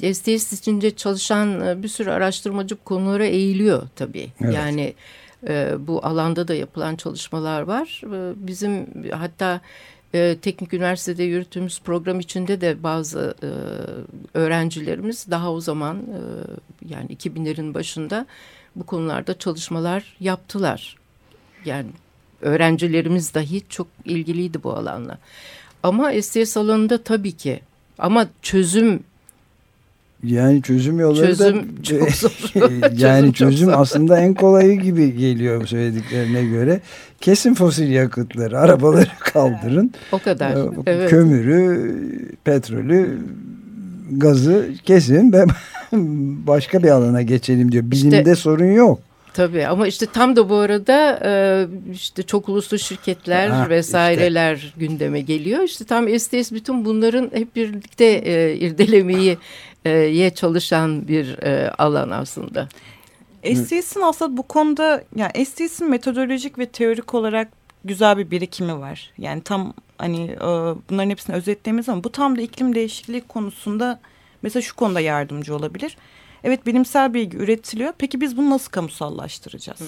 e, 0.02 0.14
STS 0.14 0.52
içinde 0.52 0.96
çalışan 0.96 1.60
e, 1.60 1.82
bir 1.82 1.88
sürü 1.88 2.10
araştırmacı 2.10 2.76
konulara 2.76 3.26
eğiliyor 3.26 3.82
tabii. 3.96 4.28
Evet. 4.40 4.54
Yani 4.54 4.80
e, 4.80 4.94
bu 5.78 6.06
alanda 6.06 6.48
da 6.48 6.54
yapılan 6.54 6.96
çalışmalar 6.96 7.62
var. 7.62 8.02
E, 8.04 8.46
bizim 8.46 8.86
hatta 9.10 9.60
e, 10.14 10.36
Teknik 10.42 10.74
Üniversitede 10.74 11.22
yürüttüğümüz 11.22 11.80
program 11.80 12.20
içinde 12.20 12.60
de 12.60 12.82
bazı 12.82 13.34
e, 13.42 13.48
öğrencilerimiz 14.38 15.30
daha 15.30 15.52
o 15.52 15.60
zaman 15.60 15.96
e, 15.96 16.20
yani 16.88 17.16
2000'lerin 17.16 17.74
başında 17.74 18.26
bu 18.76 18.86
konularda 18.86 19.38
çalışmalar 19.38 20.16
yaptılar. 20.20 20.96
Yani 21.64 21.90
öğrencilerimiz 22.40 23.34
dahi 23.34 23.62
çok 23.68 23.86
ilgiliydi 24.04 24.62
bu 24.62 24.72
alanla. 24.72 25.18
Ama 25.82 26.22
STS 26.22 26.56
alanında 26.56 27.02
tabii 27.02 27.32
ki 27.32 27.60
ama 27.98 28.26
çözüm 28.42 29.04
Yani 30.24 30.62
çözüm 30.62 31.00
yolları 31.00 31.26
çözüm 31.26 31.56
da 31.56 31.62
çok 31.82 32.10
zor. 32.10 32.30
yani 32.98 33.32
çözüm, 33.32 33.32
çözüm 33.50 33.70
zor. 33.70 33.80
aslında 33.80 34.20
en 34.20 34.34
kolayı 34.34 34.80
gibi 34.80 35.16
geliyor 35.16 35.66
söylediklerine 35.66 36.44
göre. 36.44 36.80
Kesin 37.20 37.54
fosil 37.54 37.90
yakıtları, 37.90 38.58
arabaları 38.58 39.08
kaldırın. 39.20 39.90
O 40.12 40.18
kadar. 40.18 40.50
Ee, 40.50 40.70
Evet. 40.86 41.10
Kömürü, 41.10 41.94
petrolü, 42.44 43.18
gazı 44.10 44.68
kesin 44.84 45.32
ve 45.32 45.44
başka 46.46 46.82
bir 46.82 46.88
alana 46.88 47.22
geçelim 47.22 47.72
diyor. 47.72 47.90
Bilimde 47.90 48.18
İşte- 48.18 48.34
sorun 48.34 48.72
yok. 48.72 49.00
Tabii 49.34 49.66
ama 49.66 49.86
işte 49.86 50.06
tam 50.12 50.36
da 50.36 50.48
bu 50.48 50.54
arada 50.54 51.20
e, 51.24 51.30
işte 51.92 52.22
çok 52.22 52.48
uluslu 52.48 52.78
şirketler 52.78 53.48
Ha, 53.48 53.68
vesaireler 53.70 54.74
gündeme 54.76 55.20
geliyor. 55.20 55.62
İşte 55.62 55.84
tam 55.84 56.18
STS 56.18 56.52
bütün 56.52 56.84
bunların 56.84 57.30
hep 57.34 57.56
birlikte 57.56 58.04
e, 58.04 58.56
irdelemeye 58.56 59.32
e, 59.32 59.36
ye 59.88 60.34
çalışan 60.34 61.08
bir 61.08 61.38
alan 61.82 62.10
aslında. 62.10 62.68
STS'in 63.54 64.00
aslında 64.00 64.36
bu 64.36 64.42
konuda 64.42 65.04
yani 65.16 65.46
STS'in 65.46 65.90
metodolojik 65.90 66.58
ve 66.58 66.66
teorik 66.66 67.14
olarak 67.14 67.48
güzel 67.84 68.18
bir 68.18 68.30
birikimi 68.30 68.80
var. 68.80 69.12
Yani 69.18 69.40
tam 69.40 69.72
hani 69.98 70.30
e, 70.30 70.46
bunların 70.90 71.10
hepsini 71.10 71.36
özetleyemeyiz 71.36 71.88
ama 71.88 72.04
bu 72.04 72.12
tam 72.12 72.36
da 72.36 72.40
iklim 72.40 72.74
değişikliği 72.74 73.20
konusunda 73.20 74.00
mesela 74.42 74.62
şu 74.62 74.76
konuda 74.76 75.00
yardımcı 75.00 75.56
olabilir. 75.56 75.96
Evet 76.44 76.66
bilimsel 76.66 77.14
bilgi 77.14 77.36
üretiliyor. 77.36 77.92
Peki 77.98 78.20
biz 78.20 78.36
bunu 78.36 78.50
nasıl 78.50 78.70
kamusallaştıracağız? 78.70 79.80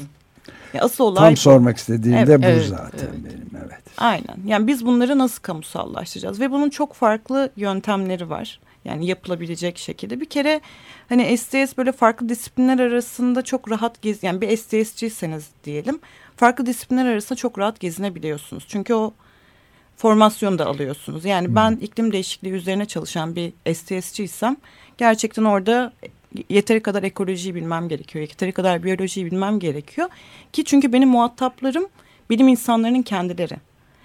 Ya 0.74 0.82
asıl 0.82 1.04
olay 1.04 1.24
Tam 1.24 1.32
bu. 1.32 1.36
sormak 1.36 1.76
istediğim 1.76 2.16
de 2.16 2.20
Evet, 2.20 2.42
bu 2.42 2.46
evet, 2.46 2.66
zaten 2.66 3.08
evet. 3.12 3.24
benim 3.24 3.64
evet. 3.66 3.82
Aynen. 3.98 4.36
Yani 4.46 4.66
biz 4.66 4.86
bunları 4.86 5.18
nasıl 5.18 5.42
kamusallaştıracağız? 5.42 6.40
Ve 6.40 6.50
bunun 6.50 6.70
çok 6.70 6.94
farklı 6.94 7.50
yöntemleri 7.56 8.30
var. 8.30 8.60
Yani 8.88 9.06
yapılabilecek 9.06 9.78
şekilde. 9.78 10.20
Bir 10.20 10.24
kere 10.26 10.60
hani 11.08 11.38
STS 11.38 11.76
böyle 11.76 11.92
farklı 11.92 12.28
disiplinler 12.28 12.78
arasında 12.78 13.42
çok 13.42 13.70
rahat 13.70 14.02
gez 14.02 14.22
yani 14.22 14.40
bir 14.40 14.56
STS'ciyseniz 14.56 15.48
diyelim 15.64 16.00
farklı 16.36 16.66
disiplinler 16.66 17.06
arasında 17.06 17.36
çok 17.36 17.58
rahat 17.58 17.80
gezinebiliyorsunuz. 17.80 18.64
Çünkü 18.68 18.94
o 18.94 19.14
formasyonu 19.96 20.58
da 20.58 20.66
alıyorsunuz. 20.66 21.24
Yani 21.24 21.54
ben 21.54 21.72
iklim 21.72 22.12
değişikliği 22.12 22.52
üzerine 22.52 22.86
çalışan 22.86 23.36
bir 23.36 23.74
STS'ciysem 23.74 24.56
gerçekten 24.98 25.44
orada 25.44 25.92
yeteri 26.48 26.82
kadar 26.82 27.02
ekolojiyi 27.02 27.54
bilmem 27.54 27.88
gerekiyor. 27.88 28.22
Yeteri 28.28 28.52
kadar 28.52 28.82
biyolojiyi 28.84 29.26
bilmem 29.26 29.58
gerekiyor. 29.58 30.08
Ki 30.52 30.64
çünkü 30.64 30.92
benim 30.92 31.08
muhataplarım 31.08 31.88
bilim 32.30 32.48
insanlarının 32.48 33.02
kendileri. 33.02 33.56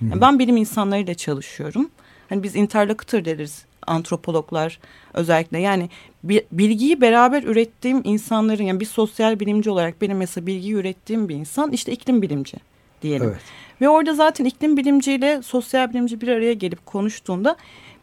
Yani 0.02 0.22
ben 0.22 0.40
bilim 0.40 0.58
insanlarıyla 0.58 1.13
çalışıyorum. 1.13 1.90
Hani 2.30 2.44
biz 2.44 2.56
interlocutor 2.56 3.25
deriz 3.25 3.66
antropologlar 3.88 4.80
özellikle. 5.13 5.60
Yani 5.60 5.90
bi- 6.24 6.46
bilgiyi 6.52 7.02
beraber 7.02 7.44
ürettiğim 7.44 8.02
insanların 8.04 8.63
yani 8.63 8.80
bir 8.80 8.86
sosyal 8.86 9.40
bilimci 9.40 9.70
olarak 9.70 10.02
benim 10.02 10.18
mesela 10.18 10.48
bilgiyi 10.48 10.74
ürettiğim 10.74 11.30
bir 11.30 11.36
insan 11.36 11.72
işte 11.72 11.92
iklim 11.92 12.22
bilimci 12.22 12.58
diyelim. 13.02 13.28
Evet. 13.28 13.42
Ve 13.82 13.90
orada 13.90 14.13
zaten 14.13 14.46
iklim 14.46 14.78
bilimciyle 14.78 15.42
sosyal 15.42 15.90
bilimci 15.90 16.22
bir 16.22 16.28
araya 16.28 16.54
gelip 16.54 16.86
konuştuğunda 16.86 17.56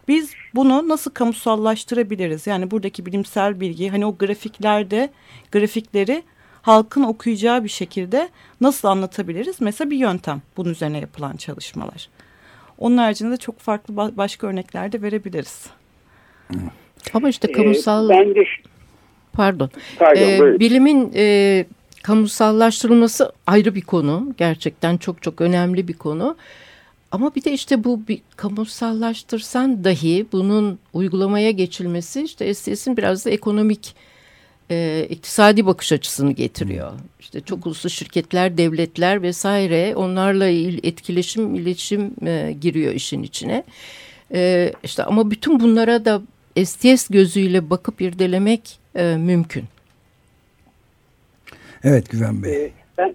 biz 0.08 0.30
bunu 0.54 0.88
nasıl 0.88 1.10
kamusallaştırabiliriz? 1.10 2.46
Yani 2.46 2.70
buradaki 2.70 3.06
bilimsel 3.06 3.60
bilgi 3.60 3.88
hani 3.88 4.06
o 4.06 4.16
grafiklerde 4.16 5.10
grafikleri 5.52 6.22
halkın 6.62 7.02
okuyacağı 7.02 7.64
bir 7.64 7.68
şekilde 7.68 8.28
nasıl 8.60 8.88
anlatabiliriz? 8.88 9.56
Mesela 9.60 9.90
bir 9.90 9.96
yöntem 9.96 10.42
bunun 10.56 10.70
üzerine 10.70 10.99
yapılan 10.99 11.37
çalışmalar. 11.37 12.08
Onun 12.80 12.96
haricinde 12.96 13.30
de 13.30 13.37
çok 13.37 13.58
farklı 13.58 13.94
ba- 13.94 14.16
başka 14.16 14.46
örnekler 14.46 14.92
de 14.92 15.02
verebiliriz. 15.02 15.66
Ama 17.14 17.28
işte 17.28 17.49
Ee, 17.49 17.52
kamusal 17.52 18.08
ben 18.08 18.34
de 18.34 18.44
pardon 19.32 19.70
pardon 19.99 20.20
Ee, 20.20 20.38
buyurun. 20.38 20.60
bilimin 20.60 21.12
e, 21.14 21.66
kamusallaştırılması 22.02 23.32
ayrı 23.46 23.75
bir 23.75 23.80
konu. 23.80 24.34
Gerçekten 24.38 24.96
çok 24.96 25.22
çok 25.22 25.40
önemli 25.40 25.88
bir 25.88 25.93
konu. 25.95 26.36
Ama 27.12 27.34
bir 27.34 27.45
de 27.45 27.52
işte 27.52 27.84
bu 27.84 28.00
bir 28.08 28.21
kamusallaştırsan 28.36 29.84
dahi 29.84 30.26
bunun 30.32 30.78
uygulamaya 30.93 31.50
geçilmesi 31.50 32.23
işte 32.23 32.54
STS'in 32.54 32.97
biraz 32.97 33.26
da 33.26 33.30
ekonomik 33.30 33.95
e, 34.71 35.06
iktisadi 35.11 35.67
bakış 35.67 35.93
açısını 35.93 36.33
getiriyor. 36.33 36.91
İşte 37.21 37.41
çok 37.41 37.67
uluslu 37.67 37.91
şirketler, 37.91 38.59
devletler 38.59 39.23
vesaire 39.23 39.93
onlarla 39.97 40.49
il- 40.49 40.80
etkileşim, 40.87 41.54
iletişim 41.54 42.11
e, 42.26 42.54
giriyor 42.61 42.93
işin 42.95 43.23
içine. 43.23 43.65
E, 44.35 44.73
işte 44.85 45.02
ama 45.04 45.30
bütün 45.30 45.61
bunlara 45.61 46.04
da 46.04 46.23
STS 46.65 47.09
gözüyle 47.09 47.71
bakıp 47.71 48.00
irdelemek 48.00 48.78
e, 48.97 49.17
mümkün. 49.17 49.65
Evet 51.85 52.11
Güven 52.11 52.43
Bey. 52.43 52.52
Ee, 52.65 52.71
Ben 52.99 53.15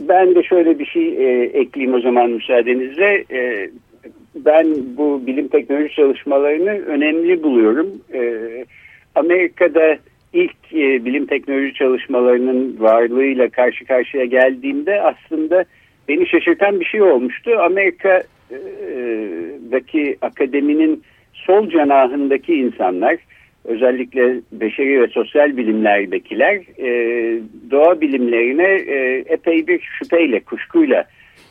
ben 0.00 0.34
de 0.34 0.42
şöyle 0.42 0.78
bir 0.78 0.86
şey 0.86 1.08
e, 1.08 1.44
ekleyeyim 1.44 1.94
o 1.94 2.00
zaman 2.00 2.30
müsaadenizle. 2.30 3.24
E, 3.30 3.70
ben 4.34 4.96
bu 4.96 5.26
bilim 5.26 5.48
teknoloji 5.48 5.94
çalışmalarını 5.94 6.70
önemli 6.70 7.42
buluyorum. 7.42 7.88
E, 8.14 8.20
Amerika'da 9.14 9.98
ilk 10.36 10.56
e, 10.72 11.04
bilim 11.04 11.26
teknoloji 11.26 11.74
çalışmalarının 11.74 12.76
varlığıyla 12.78 13.48
karşı 13.48 13.84
karşıya 13.84 14.24
geldiğimde 14.24 15.02
aslında 15.02 15.64
beni 16.08 16.28
şaşırtan 16.28 16.80
bir 16.80 16.84
şey 16.84 17.02
olmuştu. 17.02 17.50
Amerika'daki 17.58 20.16
akademinin 20.22 21.02
sol 21.32 21.70
cenahındaki 21.70 22.54
insanlar 22.54 23.16
özellikle 23.64 24.40
beşeri 24.52 25.02
ve 25.02 25.06
sosyal 25.06 25.56
bilimlerdekiler 25.56 26.54
e, 26.78 26.88
doğa 27.70 28.00
bilimlerine 28.00 28.74
e, 28.74 29.24
epey 29.28 29.66
bir 29.66 29.80
şüpheyle, 29.80 30.40
kuşkuyla 30.40 31.04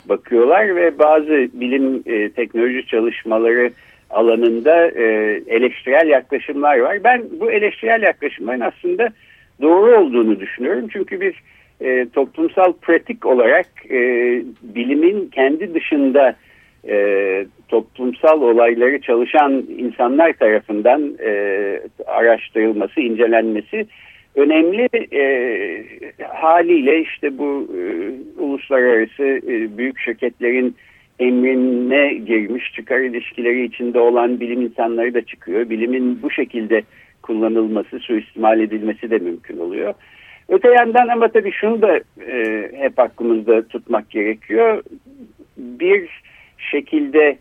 bakıyorlar 0.08 0.76
ve 0.76 0.98
bazı 0.98 1.48
bilim 1.52 2.02
e, 2.06 2.28
teknoloji 2.28 2.86
çalışmaları 2.86 3.70
alanında 4.10 4.90
e, 4.90 5.04
eleştirel 5.46 6.08
yaklaşımlar 6.08 6.78
var. 6.78 7.04
Ben 7.04 7.22
bu 7.40 7.50
eleştirel 7.50 8.02
yaklaşımların 8.02 8.60
aslında 8.60 9.08
doğru 9.62 9.96
olduğunu 10.00 10.40
düşünüyorum. 10.40 10.88
Çünkü 10.92 11.20
bir 11.20 11.42
e, 11.80 12.08
toplumsal 12.08 12.72
pratik 12.72 13.26
olarak 13.26 13.66
e, 13.90 14.00
bilimin 14.62 15.28
kendi 15.28 15.74
dışında 15.74 16.36
e, 16.88 17.46
toplumsal 17.68 18.42
olayları 18.42 19.00
çalışan 19.00 19.52
insanlar 19.78 20.32
tarafından 20.32 21.14
e, 21.24 21.80
araştırılması, 22.06 23.00
incelenmesi 23.00 23.86
önemli 24.34 24.88
e, 25.12 25.24
haliyle 26.28 27.00
işte 27.00 27.38
bu 27.38 27.68
e, 27.78 27.82
uluslararası 28.42 29.22
e, 29.24 29.78
büyük 29.78 29.98
şirketlerin 29.98 30.76
emrine 31.18 32.14
girmiş 32.14 32.72
çıkar 32.72 33.00
ilişkileri 33.00 33.64
içinde 33.64 33.98
olan 33.98 34.40
bilim 34.40 34.62
insanları 34.62 35.14
da 35.14 35.22
çıkıyor. 35.22 35.70
Bilimin 35.70 36.22
bu 36.22 36.30
şekilde 36.30 36.82
kullanılması, 37.22 37.98
suistimal 37.98 38.60
edilmesi 38.60 39.10
de 39.10 39.18
mümkün 39.18 39.58
oluyor. 39.58 39.94
Öte 40.48 40.68
yandan 40.68 41.08
ama 41.08 41.28
tabii 41.28 41.52
şunu 41.52 41.82
da 41.82 42.00
e, 42.26 42.70
hep 42.76 42.98
aklımızda 42.98 43.68
tutmak 43.68 44.10
gerekiyor. 44.10 44.82
Bir 45.56 46.22
şekilde 46.58 47.38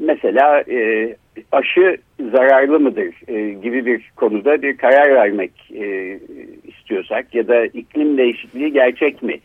mesela 0.00 0.64
e, 0.70 1.08
aşı 1.52 1.96
zararlı 2.32 2.80
mıdır 2.80 3.14
e, 3.28 3.50
gibi 3.50 3.86
bir 3.86 4.10
konuda 4.16 4.62
bir 4.62 4.76
karar 4.76 5.14
vermek 5.14 5.52
e, 5.74 6.18
istiyorsak 6.64 7.34
ya 7.34 7.48
da 7.48 7.66
iklim 7.66 8.18
değişikliği 8.18 8.72
gerçek 8.72 9.22
mi? 9.22 9.40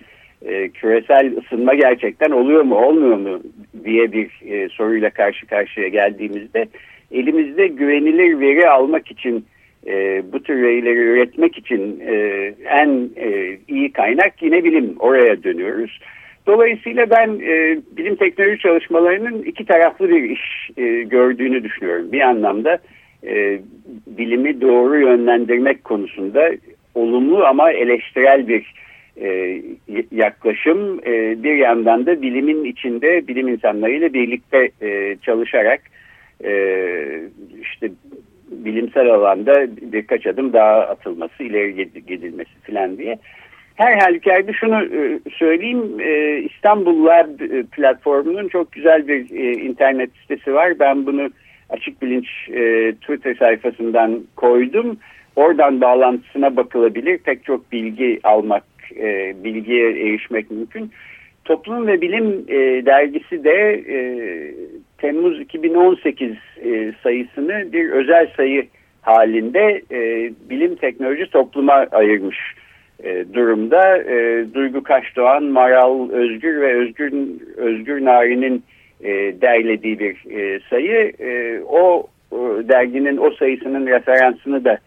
E, 0.46 0.70
küresel 0.70 1.38
ısınma 1.38 1.74
gerçekten 1.74 2.32
oluyor 2.32 2.62
mu 2.64 2.76
olmuyor 2.76 3.18
mu 3.18 3.42
diye 3.84 4.12
bir 4.12 4.30
e, 4.52 4.70
soruyla 4.70 5.10
karşı 5.10 5.48
karşıya 5.48 5.88
geldiğimizde 5.88 6.68
elimizde 7.12 7.68
güvenilir 7.68 8.40
veri 8.40 8.70
almak 8.70 9.12
için 9.12 9.46
e, 9.88 10.24
bu 10.34 10.44
tür 10.44 10.64
verileri 10.64 11.00
üretmek 11.00 11.58
için 11.58 12.04
e, 12.08 12.14
en 12.66 13.10
e, 13.18 13.58
iyi 13.68 13.92
kaynak 13.92 14.42
yine 14.42 14.64
bilim 14.64 14.96
oraya 15.00 15.44
dönüyoruz. 15.44 16.00
Dolayısıyla 16.48 17.10
ben 17.10 17.30
e, 17.30 17.78
bilim 17.98 18.16
teknoloji 18.16 18.60
çalışmalarının 18.60 19.44
iki 19.44 19.66
taraflı 19.66 20.10
bir 20.10 20.24
iş 20.24 20.70
e, 20.78 20.84
gördüğünü 21.04 21.64
düşünüyorum. 21.64 22.12
Bir 22.12 22.22
anlamda 22.22 22.78
e, 23.28 23.60
bilimi 24.08 24.62
doğru 24.62 25.00
yönlendirmek 25.00 25.84
konusunda 25.84 26.52
olumlu 26.96 27.46
ama 27.46 27.72
eleştirel 27.72 28.48
bir 28.48 28.74
e, 29.22 29.62
yaklaşım. 30.12 31.00
E, 31.06 31.44
bir 31.44 31.56
yandan 31.56 32.06
da 32.06 32.22
bilimin 32.22 32.64
içinde 32.64 33.28
bilim 33.28 33.48
insanlarıyla 33.48 34.14
birlikte 34.14 34.70
e, 34.82 35.18
çalışarak 35.22 35.82
e, 36.44 36.52
işte 37.62 37.92
bilimsel 38.52 39.10
alanda 39.10 39.68
birkaç 39.82 40.28
adım 40.28 40.54
daha 40.54 40.80
atılması, 40.80 41.44
ileri 41.44 41.90
gidilmesi 42.08 42.52
falan 42.68 42.98
diye. 42.98 43.18
Her 43.76 43.94
halükarda 43.94 44.54
şunu 44.54 44.84
e, 44.84 45.20
söyleyeyim, 45.38 46.00
e, 46.00 46.40
İstanbul 46.40 47.06
Lab 47.06 47.40
e, 47.42 47.64
platformunun 47.64 48.48
çok 48.48 48.72
güzel 48.72 49.08
bir 49.08 49.30
internet 49.62 50.10
sitesi 50.22 50.54
var. 50.54 50.80
Ben 50.80 51.06
bunu 51.06 51.30
Açık 51.70 52.02
Bilinç 52.02 52.28
Twitter 53.02 53.36
sayfasından 53.36 54.24
koydum. 54.36 54.98
oradan 55.36 55.82
bağlantısına 55.82 56.56
bakılabilir. 56.56 57.18
Pek 57.18 57.46
çok 57.46 57.72
bilgi 57.72 58.20
almak, 58.24 58.64
e, 58.92 59.36
bilgiye 59.44 59.90
erişmek 59.90 60.52
mümkün. 60.52 60.92
Toplum 61.46 61.88
ve 61.88 62.02
Bilim 62.02 62.46
e, 62.48 62.86
dergisi 62.86 63.44
de 63.44 63.84
e, 63.90 63.98
Temmuz 64.98 65.42
2018 65.42 66.32
e, 66.64 66.94
sayısını 67.04 67.74
bir 67.74 67.90
özel 67.90 68.28
sayı 68.38 68.68
halinde 69.02 69.82
e, 69.92 70.32
bilim 70.50 70.76
teknoloji 70.76 71.30
topluma 71.30 71.88
ayırmış 71.92 72.38
e, 73.04 73.26
durumda. 73.34 73.98
E, 73.98 74.46
Duygu 74.54 74.84
Kaşdoğan, 74.84 75.44
Maral 75.44 76.10
Özgür 76.10 76.62
ve 76.62 76.74
Özgür, 76.74 77.14
Özgür 77.58 78.06
Nari'nin 78.06 78.64
e, 79.02 79.12
derlediği 79.42 80.00
bir 80.00 80.32
e, 80.32 80.60
sayı. 80.70 81.14
E, 81.20 81.60
o 81.62 82.08
e, 82.32 82.38
derginin 82.70 83.18
o 83.18 83.32
sayısının 83.32 83.88
referansını 83.88 84.66
da 84.66 84.78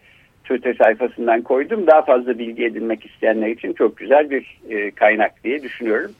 Twitter 0.49 0.73
sayfasından 0.73 1.41
koydum. 1.41 1.87
Daha 1.87 2.01
fazla 2.01 2.39
bilgi 2.39 2.65
edinmek 2.65 3.05
isteyenler 3.05 3.47
için 3.47 3.73
çok 3.73 3.97
güzel 3.97 4.29
bir 4.29 4.59
e, 4.69 4.91
kaynak 4.91 5.43
diye 5.43 5.63
düşünüyorum. 5.63 6.11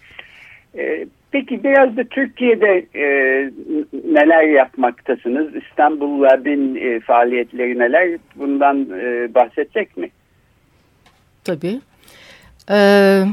E, 0.77 1.05
peki 1.31 1.63
biraz 1.63 1.97
da 1.97 2.03
Türkiye'de 2.03 2.85
e, 2.95 3.05
neler 4.13 4.43
yapmaktasınız? 4.43 5.55
İstanbul 5.55 6.21
Lab'in 6.21 6.75
e, 6.75 6.99
faaliyetleri 6.99 7.79
neler? 7.79 8.17
Bundan 8.35 8.89
e, 8.99 9.33
bahsedecek 9.33 9.97
mi? 9.97 10.09
Tabii. 11.43 11.79
Ee, 12.71 13.23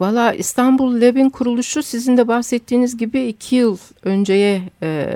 Valla 0.00 0.32
İstanbul 0.32 1.00
Lab'in 1.00 1.30
kuruluşu 1.30 1.82
sizin 1.82 2.16
de 2.16 2.28
bahsettiğiniz 2.28 2.96
gibi 2.96 3.20
iki 3.20 3.56
yıl 3.56 3.78
önceye 4.04 4.62
e, 4.82 5.06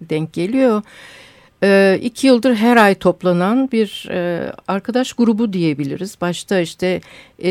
denk 0.00 0.32
geliyor. 0.32 0.82
E, 1.62 1.98
iki 2.02 2.26
yıldır 2.26 2.54
her 2.54 2.76
ay 2.76 2.94
toplanan 2.94 3.70
bir 3.72 4.08
e, 4.10 4.52
arkadaş 4.68 5.12
grubu 5.12 5.52
diyebiliriz. 5.52 6.16
Başta 6.20 6.60
işte 6.60 7.00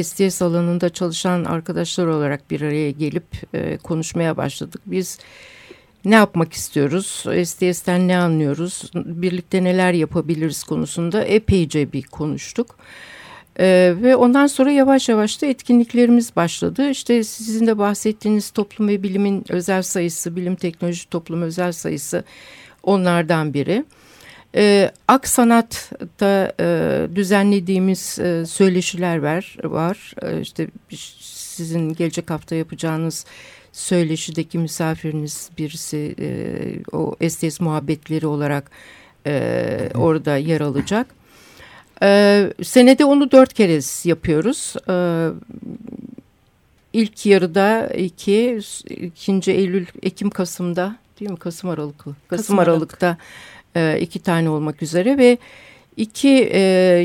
STS 0.01 0.41
alanında 0.41 0.89
çalışan 0.89 1.43
arkadaşlar 1.43 2.07
olarak 2.07 2.51
bir 2.51 2.61
araya 2.61 2.91
gelip 2.91 3.25
e, 3.53 3.77
konuşmaya 3.77 4.37
başladık. 4.37 4.81
Biz 4.85 5.19
ne 6.05 6.15
yapmak 6.15 6.53
istiyoruz, 6.53 7.25
STS'ten 7.45 8.07
ne 8.07 8.17
anlıyoruz, 8.17 8.91
birlikte 8.95 9.63
neler 9.63 9.93
yapabiliriz 9.93 10.63
konusunda 10.63 11.23
epeyce 11.23 11.93
bir 11.93 12.03
konuştuk. 12.03 12.77
Ee, 13.59 13.93
ve 14.01 14.15
ondan 14.15 14.47
sonra 14.47 14.71
yavaş 14.71 15.09
yavaş 15.09 15.41
da 15.41 15.45
etkinliklerimiz 15.45 16.35
başladı. 16.35 16.89
İşte 16.89 17.23
sizin 17.23 17.67
de 17.67 17.77
bahsettiğiniz 17.77 18.49
toplum 18.49 18.87
ve 18.87 19.03
bilimin 19.03 19.45
özel 19.49 19.81
sayısı, 19.81 20.35
bilim 20.35 20.55
teknoloji 20.55 21.09
toplum 21.09 21.41
özel 21.41 21.71
sayısı 21.71 22.23
onlardan 22.83 23.53
biri. 23.53 23.85
Ee, 24.57 24.91
Aksanat'ta 25.07 26.53
e, 26.59 27.07
düzenlediğimiz 27.15 28.19
e, 28.19 28.45
söyleşiler 28.45 29.17
var. 29.17 29.57
var. 29.63 30.13
E, 30.21 30.41
işte 30.41 30.67
sizin 30.91 31.93
gelecek 31.93 32.29
hafta 32.29 32.55
yapacağınız 32.55 33.25
söyleşideki 33.71 34.57
misafiriniz 34.57 35.49
birisi 35.57 36.15
e, 36.19 36.27
o 36.91 37.15
STS 37.29 37.59
muhabbetleri 37.59 38.27
olarak 38.27 38.71
e, 39.27 39.89
orada 39.95 40.37
yer 40.37 40.61
alacak. 40.61 41.17
Ee, 42.03 42.53
senede 42.63 43.05
onu 43.05 43.31
dört 43.31 43.53
kere 43.53 43.79
yapıyoruz. 44.09 44.73
Ee, 44.89 45.29
ilk 46.93 47.25
yarıda 47.25 47.87
iki, 47.87 48.59
ikinci 48.89 49.51
Eylül, 49.51 49.85
Ekim, 50.03 50.29
Kasım'da 50.29 50.95
değil 51.19 51.31
mi? 51.31 51.37
Kasım 51.37 51.69
Aralıklı. 51.69 52.15
Kasım, 52.27 52.43
Kasım 52.43 52.59
Aralık'ta 52.59 53.17
e, 53.75 53.99
iki 53.99 54.19
tane 54.19 54.49
olmak 54.49 54.83
üzere 54.83 55.17
ve 55.17 55.37
iki 55.97 56.49
e, 56.51 56.59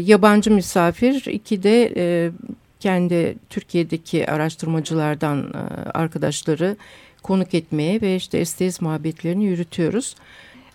yabancı 0.04 0.50
misafir, 0.50 1.24
iki 1.26 1.62
de 1.62 1.92
e, 1.96 2.30
kendi 2.80 3.36
Türkiye'deki 3.50 4.30
araştırmacılardan 4.30 5.38
e, 5.54 5.90
arkadaşları 5.90 6.76
konuk 7.22 7.54
etmeye 7.54 8.00
ve 8.00 8.16
işte 8.16 8.44
STS 8.44 8.80
muhabbetlerini 8.80 9.44
yürütüyoruz. 9.44 10.14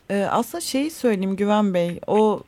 Ee, 0.09 0.27
aslında 0.31 0.61
şeyi 0.61 0.91
söyleyeyim 0.91 1.35
Güven 1.35 1.73
Bey, 1.73 1.99
o 2.07 2.43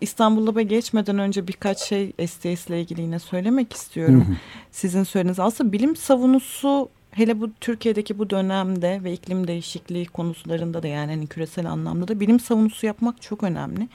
İstanbul'a 0.00 0.62
geçmeden 0.62 1.18
önce 1.18 1.48
birkaç 1.48 1.78
şey 1.78 2.12
STS 2.26 2.68
ile 2.68 2.80
ilgili 2.80 3.00
yine 3.00 3.18
söylemek 3.18 3.72
istiyorum. 3.72 4.24
Hı 4.26 4.32
hı. 4.32 4.36
Sizin 4.72 5.02
söylediğiniz 5.02 5.40
aslında 5.40 5.72
bilim 5.72 5.96
savunusu 5.96 6.88
hele 7.16 7.40
bu 7.40 7.50
Türkiye'deki 7.60 8.18
bu 8.18 8.30
dönemde 8.30 9.00
ve 9.04 9.12
iklim 9.12 9.46
değişikliği 9.46 10.06
konularında 10.06 10.82
da 10.82 10.86
yani 10.88 11.10
hani 11.10 11.26
küresel 11.26 11.66
anlamda 11.66 12.08
da 12.08 12.20
bilim 12.20 12.40
savunusu 12.40 12.86
yapmak 12.86 13.22
çok 13.22 13.42
önemli. 13.42 13.88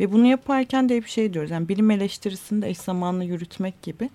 Ve 0.00 0.12
bunu 0.12 0.26
yaparken 0.26 0.88
de 0.88 1.02
bir 1.02 1.08
şey 1.08 1.32
diyoruz. 1.32 1.50
Yani 1.50 1.68
bilim 1.68 1.90
eleştirisini 1.90 2.62
de 2.62 2.68
eş 2.68 2.78
zamanlı 2.78 3.24
yürütmek 3.24 3.82
gibi. 3.82 4.10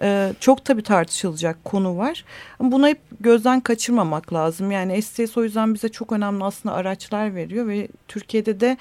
Ee, 0.00 0.32
çok 0.40 0.64
tabii 0.64 0.82
tartışılacak 0.82 1.64
konu 1.64 1.96
var. 1.96 2.24
Ama 2.58 2.72
bunu 2.72 2.88
hep 2.88 3.00
gözden 3.20 3.60
kaçırmamak 3.60 4.32
lazım. 4.32 4.70
Yani 4.70 5.02
STS 5.02 5.36
o 5.36 5.44
yüzden 5.44 5.74
bize 5.74 5.88
çok 5.88 6.12
önemli 6.12 6.44
aslında 6.44 6.74
araçlar 6.74 7.34
veriyor 7.34 7.68
ve 7.68 7.88
Türkiye'de 8.08 8.60
de 8.60 8.76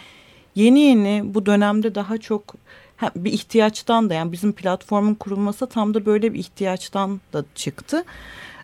yeni 0.56 0.80
yeni 0.80 1.22
bu 1.34 1.46
dönemde 1.46 1.96
daha 1.96 2.18
çok 2.18 2.56
bir 3.16 3.32
ihtiyaçtan 3.32 4.10
da 4.10 4.14
yani 4.14 4.32
bizim 4.32 4.54
platformun 4.54 5.16
kurulması 5.16 5.68
tam 5.68 5.94
da 5.94 6.06
böyle 6.06 6.34
bir 6.34 6.40
ihtiyaçtan 6.40 7.22
da 7.34 7.46
çıktı. 7.56 8.04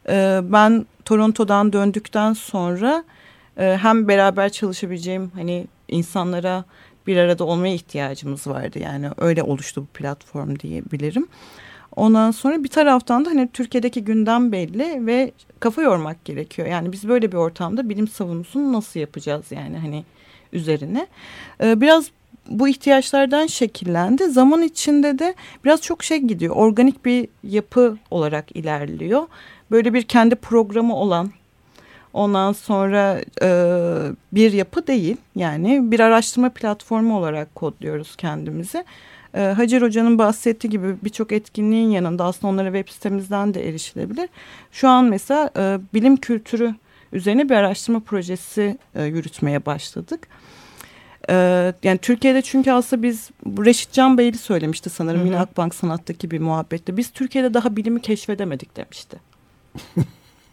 Ee, 0.09 0.39
ben 0.43 0.85
Toronto'dan 1.05 1.73
döndükten 1.73 2.33
sonra 2.33 3.03
e, 3.57 3.77
hem 3.81 4.07
beraber 4.07 4.49
çalışabileceğim 4.49 5.31
hani 5.35 5.67
insanlara 5.87 6.65
bir 7.07 7.17
arada 7.17 7.43
olmaya 7.43 7.73
ihtiyacımız 7.73 8.47
vardı. 8.47 8.79
Yani 8.79 9.09
öyle 9.17 9.43
oluştu 9.43 9.81
bu 9.81 9.85
platform 9.85 10.59
diyebilirim. 10.59 11.27
Ondan 11.95 12.31
sonra 12.31 12.63
bir 12.63 12.69
taraftan 12.69 13.25
da 13.25 13.29
hani 13.29 13.49
Türkiye'deki 13.53 14.03
gündem 14.03 14.51
belli 14.51 15.05
ve 15.05 15.31
kafa 15.59 15.81
yormak 15.81 16.25
gerekiyor. 16.25 16.67
Yani 16.67 16.91
biz 16.91 17.07
böyle 17.07 17.31
bir 17.31 17.37
ortamda 17.37 17.89
bilim 17.89 18.07
savunusunu 18.07 18.73
nasıl 18.73 18.99
yapacağız 18.99 19.45
yani 19.51 19.77
hani 19.77 20.03
üzerine. 20.53 21.07
Ee, 21.63 21.81
biraz 21.81 22.11
bu 22.49 22.67
ihtiyaçlardan 22.67 23.47
şekillendi. 23.47 24.25
Zaman 24.25 24.61
içinde 24.61 25.19
de 25.19 25.35
biraz 25.65 25.81
çok 25.81 26.03
şey 26.03 26.17
gidiyor. 26.17 26.55
Organik 26.55 27.05
bir 27.05 27.27
yapı 27.43 27.97
olarak 28.11 28.55
ilerliyor. 28.55 29.27
Böyle 29.71 29.93
bir 29.93 30.03
kendi 30.03 30.35
programı 30.35 30.95
olan 30.95 31.31
ondan 32.13 32.51
sonra 32.51 33.21
e, 33.41 33.49
bir 34.31 34.53
yapı 34.53 34.87
değil. 34.87 35.17
Yani 35.35 35.91
bir 35.91 35.99
araştırma 35.99 36.49
platformu 36.49 37.17
olarak 37.17 37.55
kodluyoruz 37.55 38.15
kendimizi. 38.15 38.85
E, 39.33 39.41
Hacer 39.41 39.81
Hoca'nın 39.81 40.17
bahsettiği 40.17 40.71
gibi 40.71 40.95
birçok 41.03 41.31
etkinliğin 41.31 41.89
yanında 41.89 42.25
aslında 42.25 42.53
onlara 42.53 42.73
web 42.73 42.93
sitemizden 42.93 43.53
de 43.53 43.69
erişilebilir. 43.69 44.29
Şu 44.71 44.89
an 44.89 45.05
mesela 45.05 45.49
e, 45.57 45.79
bilim 45.93 46.17
kültürü 46.17 46.75
üzerine 47.13 47.49
bir 47.49 47.55
araştırma 47.55 47.99
projesi 47.99 48.77
e, 48.95 49.03
yürütmeye 49.03 49.65
başladık. 49.65 50.27
E, 51.29 51.33
yani 51.83 51.97
Türkiye'de 51.97 52.41
çünkü 52.41 52.71
aslında 52.71 53.03
biz 53.03 53.29
Reşit 53.45 53.91
Can 53.91 54.17
Beyli 54.17 54.37
söylemişti 54.37 54.89
sanırım 54.89 55.19
Hı 55.19 55.23
-hı. 55.23 55.27
yine 55.27 55.39
Akbank 55.39 55.75
Sanat'taki 55.75 56.31
bir 56.31 56.39
muhabbette. 56.39 56.97
Biz 56.97 57.09
Türkiye'de 57.09 57.53
daha 57.53 57.75
bilimi 57.75 58.01
keşfedemedik 58.01 58.77
demişti. 58.77 59.28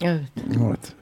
Evet. 0.01 0.31
Evet. 0.61 0.93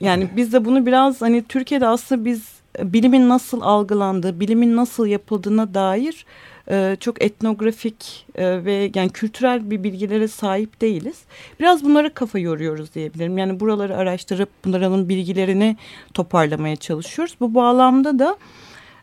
Yani 0.00 0.28
biz 0.36 0.52
de 0.52 0.64
bunu 0.64 0.86
biraz 0.86 1.20
hani 1.20 1.44
Türkiye'de 1.44 1.86
aslında 1.86 2.24
biz 2.24 2.56
bilimin 2.82 3.28
nasıl 3.28 3.60
algılandığı, 3.60 4.40
bilimin 4.40 4.76
nasıl 4.76 5.06
yapıldığına 5.06 5.74
dair 5.74 6.26
e, 6.70 6.96
çok 7.00 7.22
etnografik 7.22 8.26
e, 8.34 8.64
ve 8.64 8.90
yani 8.94 9.10
kültürel 9.10 9.70
bir 9.70 9.84
bilgilere 9.84 10.28
sahip 10.28 10.80
değiliz. 10.80 11.24
Biraz 11.60 11.84
bunlara 11.84 12.14
kafa 12.14 12.38
yoruyoruz 12.38 12.94
diyebilirim. 12.94 13.38
Yani 13.38 13.60
buraları 13.60 13.96
araştırıp 13.96 14.48
bunların 14.64 15.08
bilgilerini 15.08 15.76
toparlamaya 16.14 16.76
çalışıyoruz. 16.76 17.36
Bu 17.40 17.54
bağlamda 17.54 18.18
da 18.18 18.36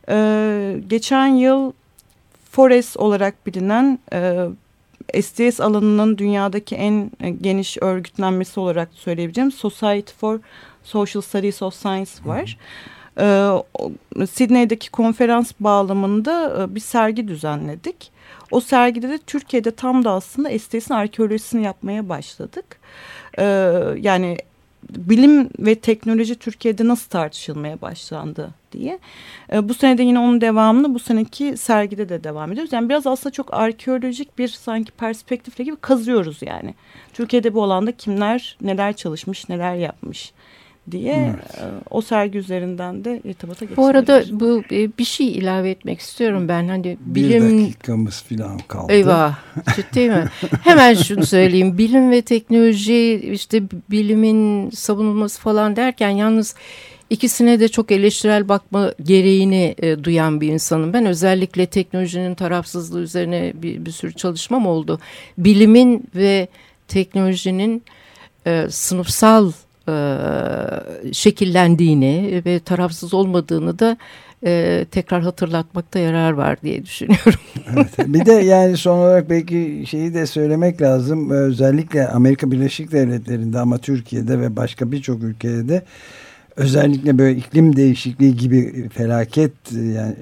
e, 0.09 0.81
geçen 0.87 1.27
yıl 1.27 1.71
Forest 2.51 2.97
olarak 2.97 3.47
bilinen 3.47 3.99
e, 4.13 4.47
STS 5.21 5.61
alanının 5.61 6.17
dünyadaki 6.17 6.75
en 6.75 7.11
geniş 7.41 7.77
örgütlenmesi 7.81 8.59
olarak 8.59 8.89
söyleyebileceğim 8.93 9.51
Society 9.51 10.13
for 10.19 10.39
Social 10.83 11.21
Studies 11.21 11.61
of 11.61 11.75
Science 11.75 12.11
var. 12.25 12.57
Hı 13.15 13.23
hı. 13.23 13.63
E, 14.21 14.27
Sydney'deki 14.27 14.91
konferans 14.91 15.51
bağlamında 15.59 16.63
e, 16.63 16.75
bir 16.75 16.79
sergi 16.79 17.27
düzenledik. 17.27 18.11
O 18.51 18.59
sergide 18.59 19.09
de 19.09 19.17
Türkiye'de 19.17 19.71
tam 19.71 20.05
da 20.05 20.11
aslında 20.11 20.49
Estes'in 20.49 20.93
arkeolojisini 20.93 21.63
yapmaya 21.63 22.09
başladık. 22.09 22.79
E, 23.39 23.43
yani 23.97 24.37
bilim 24.89 25.49
ve 25.59 25.75
teknoloji 25.75 26.35
Türkiye'de 26.35 26.87
nasıl 26.87 27.09
tartışılmaya 27.09 27.81
başlandı 27.81 28.49
diye. 28.71 28.99
E, 29.53 29.69
bu 29.69 29.73
sene 29.73 29.97
de 29.97 30.03
yine 30.03 30.19
onun 30.19 30.41
devamını 30.41 30.93
bu 30.93 30.99
seneki 30.99 31.57
sergide 31.57 32.09
de 32.09 32.23
devam 32.23 32.51
ediyoruz. 32.51 32.73
Yani 32.73 32.89
biraz 32.89 33.07
aslında 33.07 33.33
çok 33.33 33.53
arkeolojik 33.53 34.37
bir 34.37 34.47
sanki 34.47 34.91
perspektifle 34.91 35.63
gibi 35.63 35.75
kazıyoruz 35.75 36.37
yani. 36.41 36.73
Türkiye'de 37.13 37.53
bu 37.53 37.63
alanda 37.63 37.91
kimler 37.91 38.57
neler 38.61 38.95
çalışmış, 38.95 39.49
neler 39.49 39.75
yapmış 39.75 40.33
diye 40.91 41.13
evet. 41.13 41.59
E, 41.59 41.63
o 41.89 42.01
sergi 42.01 42.37
üzerinden 42.37 43.05
de 43.05 43.21
irtibata 43.23 43.65
geçebiliriz. 43.65 43.77
Bu 43.77 43.85
arada 43.85 44.23
bu 44.31 44.63
e, 44.71 44.97
bir 44.97 45.05
şey 45.05 45.27
ilave 45.27 45.69
etmek 45.69 45.99
istiyorum 45.99 46.47
ben. 46.47 46.67
Hani 46.67 46.97
bilim... 47.01 47.59
Bir 47.59 47.63
dakikamız 47.65 48.21
falan 48.21 48.57
kaldı. 48.57 48.93
Eyvah 48.93 49.35
ciddi 49.75 50.09
mi? 50.09 50.25
Hemen 50.63 50.93
şunu 50.93 51.25
söyleyeyim. 51.25 51.77
Bilim 51.77 52.11
ve 52.11 52.21
teknoloji 52.21 53.29
işte 53.33 53.63
bilimin 53.91 54.69
savunulması 54.69 55.41
falan 55.41 55.75
derken 55.75 56.09
yalnız 56.09 56.55
İkisine 57.13 57.59
de 57.59 57.67
çok 57.67 57.91
eleştirel 57.91 58.49
bakma 58.49 58.93
gereğini 59.03 59.75
e, 59.77 60.03
duyan 60.03 60.41
bir 60.41 60.47
insanım. 60.47 60.93
Ben 60.93 61.05
özellikle 61.05 61.65
teknolojinin 61.65 62.35
tarafsızlığı 62.35 63.01
üzerine 63.01 63.53
bir, 63.55 63.85
bir 63.85 63.91
sürü 63.91 64.13
çalışmam 64.13 64.67
oldu. 64.67 64.99
Bilimin 65.37 66.03
ve 66.15 66.47
teknolojinin 66.87 67.83
e, 68.47 68.67
sınıfsal 68.69 69.51
e, 69.89 69.93
şekillendiğini 71.13 72.41
ve 72.45 72.59
tarafsız 72.59 73.13
olmadığını 73.13 73.79
da 73.79 73.97
e, 74.45 74.85
tekrar 74.91 75.21
hatırlatmakta 75.21 75.99
yarar 75.99 76.31
var 76.31 76.61
diye 76.61 76.85
düşünüyorum. 76.85 77.39
evet, 77.73 78.07
bir 78.07 78.25
de 78.25 78.31
yani 78.31 78.77
son 78.77 78.97
olarak 78.97 79.29
belki 79.29 79.83
şeyi 79.87 80.13
de 80.13 80.25
söylemek 80.25 80.81
lazım. 80.81 81.29
Özellikle 81.29 82.07
Amerika 82.07 82.51
Birleşik 82.51 82.91
Devletleri'nde 82.91 83.59
ama 83.59 83.77
Türkiye'de 83.77 84.39
ve 84.39 84.55
başka 84.55 84.91
birçok 84.91 85.23
ülkede 85.23 85.69
de 85.69 85.83
özellikle 86.55 87.17
böyle 87.17 87.39
iklim 87.39 87.75
değişikliği 87.75 88.35
gibi 88.35 88.89
felaket 88.89 89.51
yani 89.71 90.15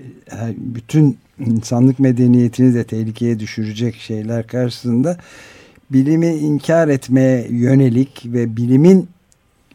bütün 0.58 1.18
insanlık 1.40 2.00
medeniyetini 2.00 2.74
de 2.74 2.84
tehlikeye 2.84 3.40
düşürecek 3.40 3.96
şeyler 3.96 4.48
karşısında 4.48 5.18
bilimi 5.92 6.28
inkar 6.28 6.88
etmeye 6.88 7.48
yönelik 7.50 8.24
ve 8.26 8.58
bilimin 8.58 9.10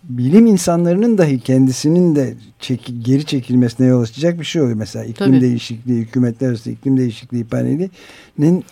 bilim 0.09 0.47
insanlarının 0.47 1.19
dahi 1.19 1.41
kendisinin 1.41 2.17
de 2.17 2.35
çek, 2.59 2.93
geri 3.03 3.25
çekilmesine 3.25 3.87
yol 3.87 4.03
açacak 4.03 4.41
bir 4.41 4.45
şey 4.45 4.63
oluyor. 4.63 4.77
Mesela 4.77 5.05
iklim 5.05 5.31
Tabii. 5.31 5.41
değişikliği, 5.41 6.01
hükümetler 6.01 6.49
arası 6.49 6.71
iklim 6.71 6.97
değişikliği 6.97 7.45
panelinin 7.45 8.65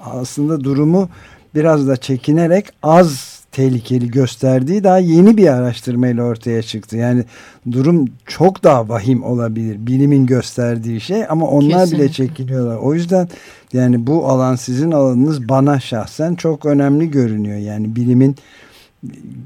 aslında 0.00 0.64
durumu 0.64 1.08
biraz 1.54 1.88
da 1.88 1.96
çekinerek 1.96 2.66
az 2.82 3.38
tehlikeli 3.52 4.10
gösterdiği 4.10 4.84
daha 4.84 4.98
yeni 4.98 5.36
bir 5.36 5.48
araştırmayla 5.48 6.24
ortaya 6.24 6.62
çıktı. 6.62 6.96
Yani 6.96 7.24
durum 7.72 8.04
çok 8.26 8.64
daha 8.64 8.88
vahim 8.88 9.22
olabilir. 9.24 9.86
Bilimin 9.86 10.26
gösterdiği 10.26 11.00
şey 11.00 11.24
ama 11.28 11.46
onlar 11.46 11.80
Kesinlikle. 11.80 12.04
bile 12.04 12.12
çekiniyorlar. 12.12 12.76
O 12.76 12.94
yüzden 12.94 13.28
yani 13.72 14.06
bu 14.06 14.26
alan 14.26 14.56
sizin 14.56 14.92
alanınız 14.92 15.48
bana 15.48 15.80
şahsen 15.80 16.34
çok 16.34 16.66
önemli 16.66 17.10
görünüyor. 17.10 17.58
Yani 17.58 17.96
bilimin 17.96 18.36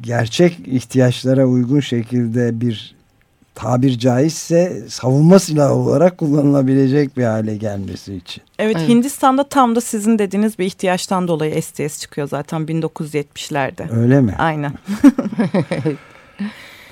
gerçek 0.02 0.58
ihtiyaçlara 0.66 1.46
uygun 1.46 1.80
şekilde 1.80 2.60
bir 2.60 2.94
tabir 3.54 3.98
caizse 3.98 4.70
savunma 4.88 5.38
silahı 5.38 5.74
olarak 5.74 6.18
kullanılabilecek 6.18 7.16
bir 7.16 7.24
hale 7.24 7.56
gelmesi 7.56 8.14
için. 8.14 8.42
Evet, 8.58 8.76
evet 8.76 8.88
Hindistan'da 8.88 9.44
tam 9.44 9.76
da 9.76 9.80
sizin 9.80 10.18
dediğiniz 10.18 10.58
bir 10.58 10.64
ihtiyaçtan 10.64 11.28
dolayı 11.28 11.62
STS 11.62 12.00
çıkıyor 12.00 12.28
zaten 12.28 12.62
1970'lerde. 12.62 14.00
Öyle 14.02 14.20
mi? 14.20 14.34
Aynen. 14.38 14.72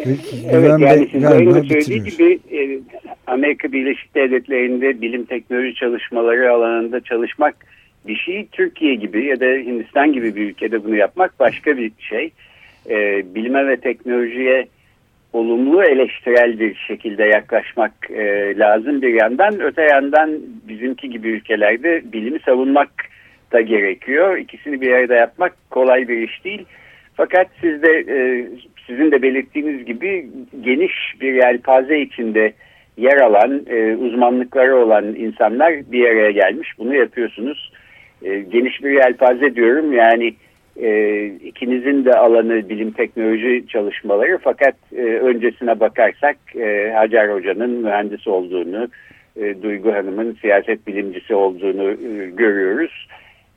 Peki, 0.05 0.37
evet 0.51 0.81
yani 0.81 1.09
sizlerin 1.13 1.55
de 1.55 1.69
söylediği 1.69 2.03
gibi 2.03 2.41
e, 2.53 2.81
Amerika 3.27 3.73
Birleşik 3.73 4.15
Devletleri'nde 4.15 5.01
bilim 5.01 5.25
teknoloji 5.25 5.75
çalışmaları 5.75 6.53
alanında 6.53 7.01
çalışmak 7.01 7.55
bir 8.07 8.17
şey. 8.17 8.47
Türkiye 8.53 8.95
gibi 8.95 9.25
ya 9.25 9.41
da 9.41 9.45
Hindistan 9.45 10.13
gibi 10.13 10.37
bir 10.37 10.51
ülkede 10.51 10.85
bunu 10.85 10.97
yapmak 10.97 11.41
başka 11.41 11.77
bir 11.77 11.93
şey. 11.99 12.31
E, 12.89 13.25
bilime 13.35 13.67
ve 13.67 13.77
teknolojiye 13.77 14.67
olumlu 15.33 15.85
eleştirel 15.85 16.61
bir 16.61 16.75
şekilde 16.75 17.25
yaklaşmak 17.25 17.93
e, 18.11 18.55
lazım 18.59 19.03
bir 19.03 19.15
yandan. 19.15 19.61
Öte 19.61 19.83
yandan 19.83 20.39
bizimki 20.69 21.11
gibi 21.11 21.29
ülkelerde 21.29 22.13
bilimi 22.13 22.39
savunmak 22.41 22.91
da 23.53 23.61
gerekiyor. 23.61 24.39
İkisini 24.39 24.81
bir 24.81 24.93
arada 24.93 25.15
yapmak 25.15 25.53
kolay 25.71 26.09
bir 26.09 26.29
iş 26.29 26.45
değil. 26.45 26.65
Fakat 27.15 27.47
siz 27.61 27.83
de 27.83 28.05
e, 28.09 28.47
sizin 28.87 29.11
de 29.11 29.23
belirttiğiniz 29.23 29.85
gibi 29.85 30.27
geniş 30.61 30.95
bir 31.21 31.33
yelpaze 31.35 32.01
içinde 32.01 32.53
yer 32.97 33.17
alan, 33.17 33.63
e, 33.67 33.97
uzmanlıkları 33.97 34.77
olan 34.77 35.05
insanlar 35.05 35.75
bir 35.93 36.05
araya 36.09 36.31
gelmiş. 36.31 36.69
Bunu 36.79 36.95
yapıyorsunuz. 36.95 37.73
E, 38.23 38.39
geniş 38.39 38.85
bir 38.85 38.91
yelpaze 38.91 39.55
diyorum 39.55 39.93
yani 39.93 40.35
e, 40.77 41.27
ikinizin 41.27 42.05
de 42.05 42.15
alanı 42.15 42.69
bilim 42.69 42.91
teknoloji 42.91 43.65
çalışmaları 43.69 44.39
fakat 44.43 44.75
e, 44.97 45.03
öncesine 45.03 45.81
bakarsak 45.81 46.37
e, 46.57 46.93
Hacer 46.95 47.35
Hoca'nın 47.35 47.71
mühendis 47.71 48.27
olduğunu, 48.27 48.89
e, 49.37 49.63
Duygu 49.63 49.93
Hanım'ın 49.93 50.39
siyaset 50.41 50.87
bilimcisi 50.87 51.35
olduğunu 51.35 51.91
e, 51.91 52.31
görüyoruz. 52.31 53.09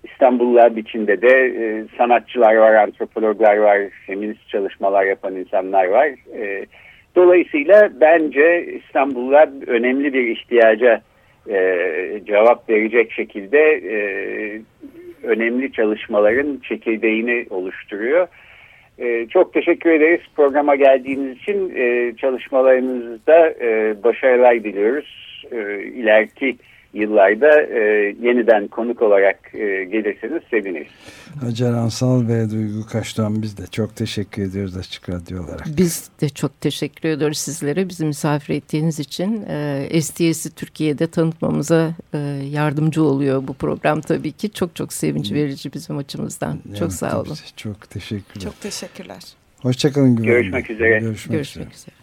İstanbul'la 0.03 0.75
biçimde 0.75 1.21
de 1.21 1.45
e, 1.45 1.85
sanatçılar 1.97 2.55
var, 2.55 2.73
antropologlar 2.73 3.57
var, 3.57 3.79
feminist 4.07 4.49
çalışmalar 4.49 5.05
yapan 5.05 5.35
insanlar 5.35 5.85
var. 5.85 6.07
E, 6.37 6.65
dolayısıyla 7.15 7.89
bence 8.01 8.65
İstanbul'la 8.65 9.51
önemli 9.67 10.13
bir 10.13 10.27
ihtiyaca 10.27 11.01
e, 11.49 11.57
cevap 12.25 12.69
verecek 12.69 13.11
şekilde 13.11 13.59
e, 13.59 13.95
önemli 15.23 15.71
çalışmaların 15.71 16.59
çekirdeğini 16.63 17.45
oluşturuyor. 17.49 18.27
E, 18.99 19.27
çok 19.27 19.53
teşekkür 19.53 19.89
ederiz 19.89 20.21
programa 20.35 20.75
geldiğiniz 20.75 21.37
için. 21.37 21.73
E, 21.75 22.13
çalışmalarınızda 22.17 23.49
e, 23.49 23.95
başarılar 24.03 24.63
diliyoruz. 24.63 25.43
E, 25.51 25.83
ileriki 25.83 26.57
yıllarda 26.93 27.61
e, 27.61 27.79
yeniden 28.21 28.67
konuk 28.67 29.01
olarak 29.01 29.39
e, 29.53 29.83
gelirseniz 29.83 30.43
seviniriz. 30.49 30.87
Hacer 31.41 31.73
Ansal 31.73 32.27
ve 32.27 32.51
Duygu 32.51 32.85
Kaştan 32.91 33.41
biz 33.41 33.57
de 33.57 33.67
çok 33.67 33.95
teşekkür 33.95 34.41
ediyoruz 34.41 34.77
Açık 34.77 35.09
Radyo 35.09 35.43
olarak. 35.43 35.65
Biz 35.77 36.09
de 36.21 36.29
çok 36.29 36.61
teşekkür 36.61 37.09
ediyoruz 37.09 37.37
sizlere 37.37 37.89
bizi 37.89 38.05
misafir 38.05 38.53
ettiğiniz 38.53 38.99
için. 38.99 39.45
E, 39.49 40.01
STS'i 40.01 40.55
Türkiye'de 40.55 41.07
tanıtmamıza 41.07 41.91
e, 42.13 42.17
yardımcı 42.51 43.03
oluyor 43.03 43.47
bu 43.47 43.53
program 43.53 44.01
tabii 44.01 44.31
ki. 44.31 44.51
Çok 44.51 44.75
çok 44.75 44.93
sevinç 44.93 45.31
verici 45.31 45.73
bizim 45.73 45.97
açımızdan. 45.97 46.59
Yani, 46.65 46.77
çok 46.79 46.93
sağ 46.93 47.21
olun. 47.21 47.37
Çok 47.55 47.89
teşekkürler. 47.89 48.43
Çok 48.43 48.61
teşekkürler. 48.61 49.21
Hoşçakalın. 49.61 50.15
Görüşmek 50.15 50.69
üzere. 50.69 50.99
Görüşmek, 50.99 51.31
Görüşmek 51.31 51.73
üzere. 51.73 51.75
üzere. 51.75 52.02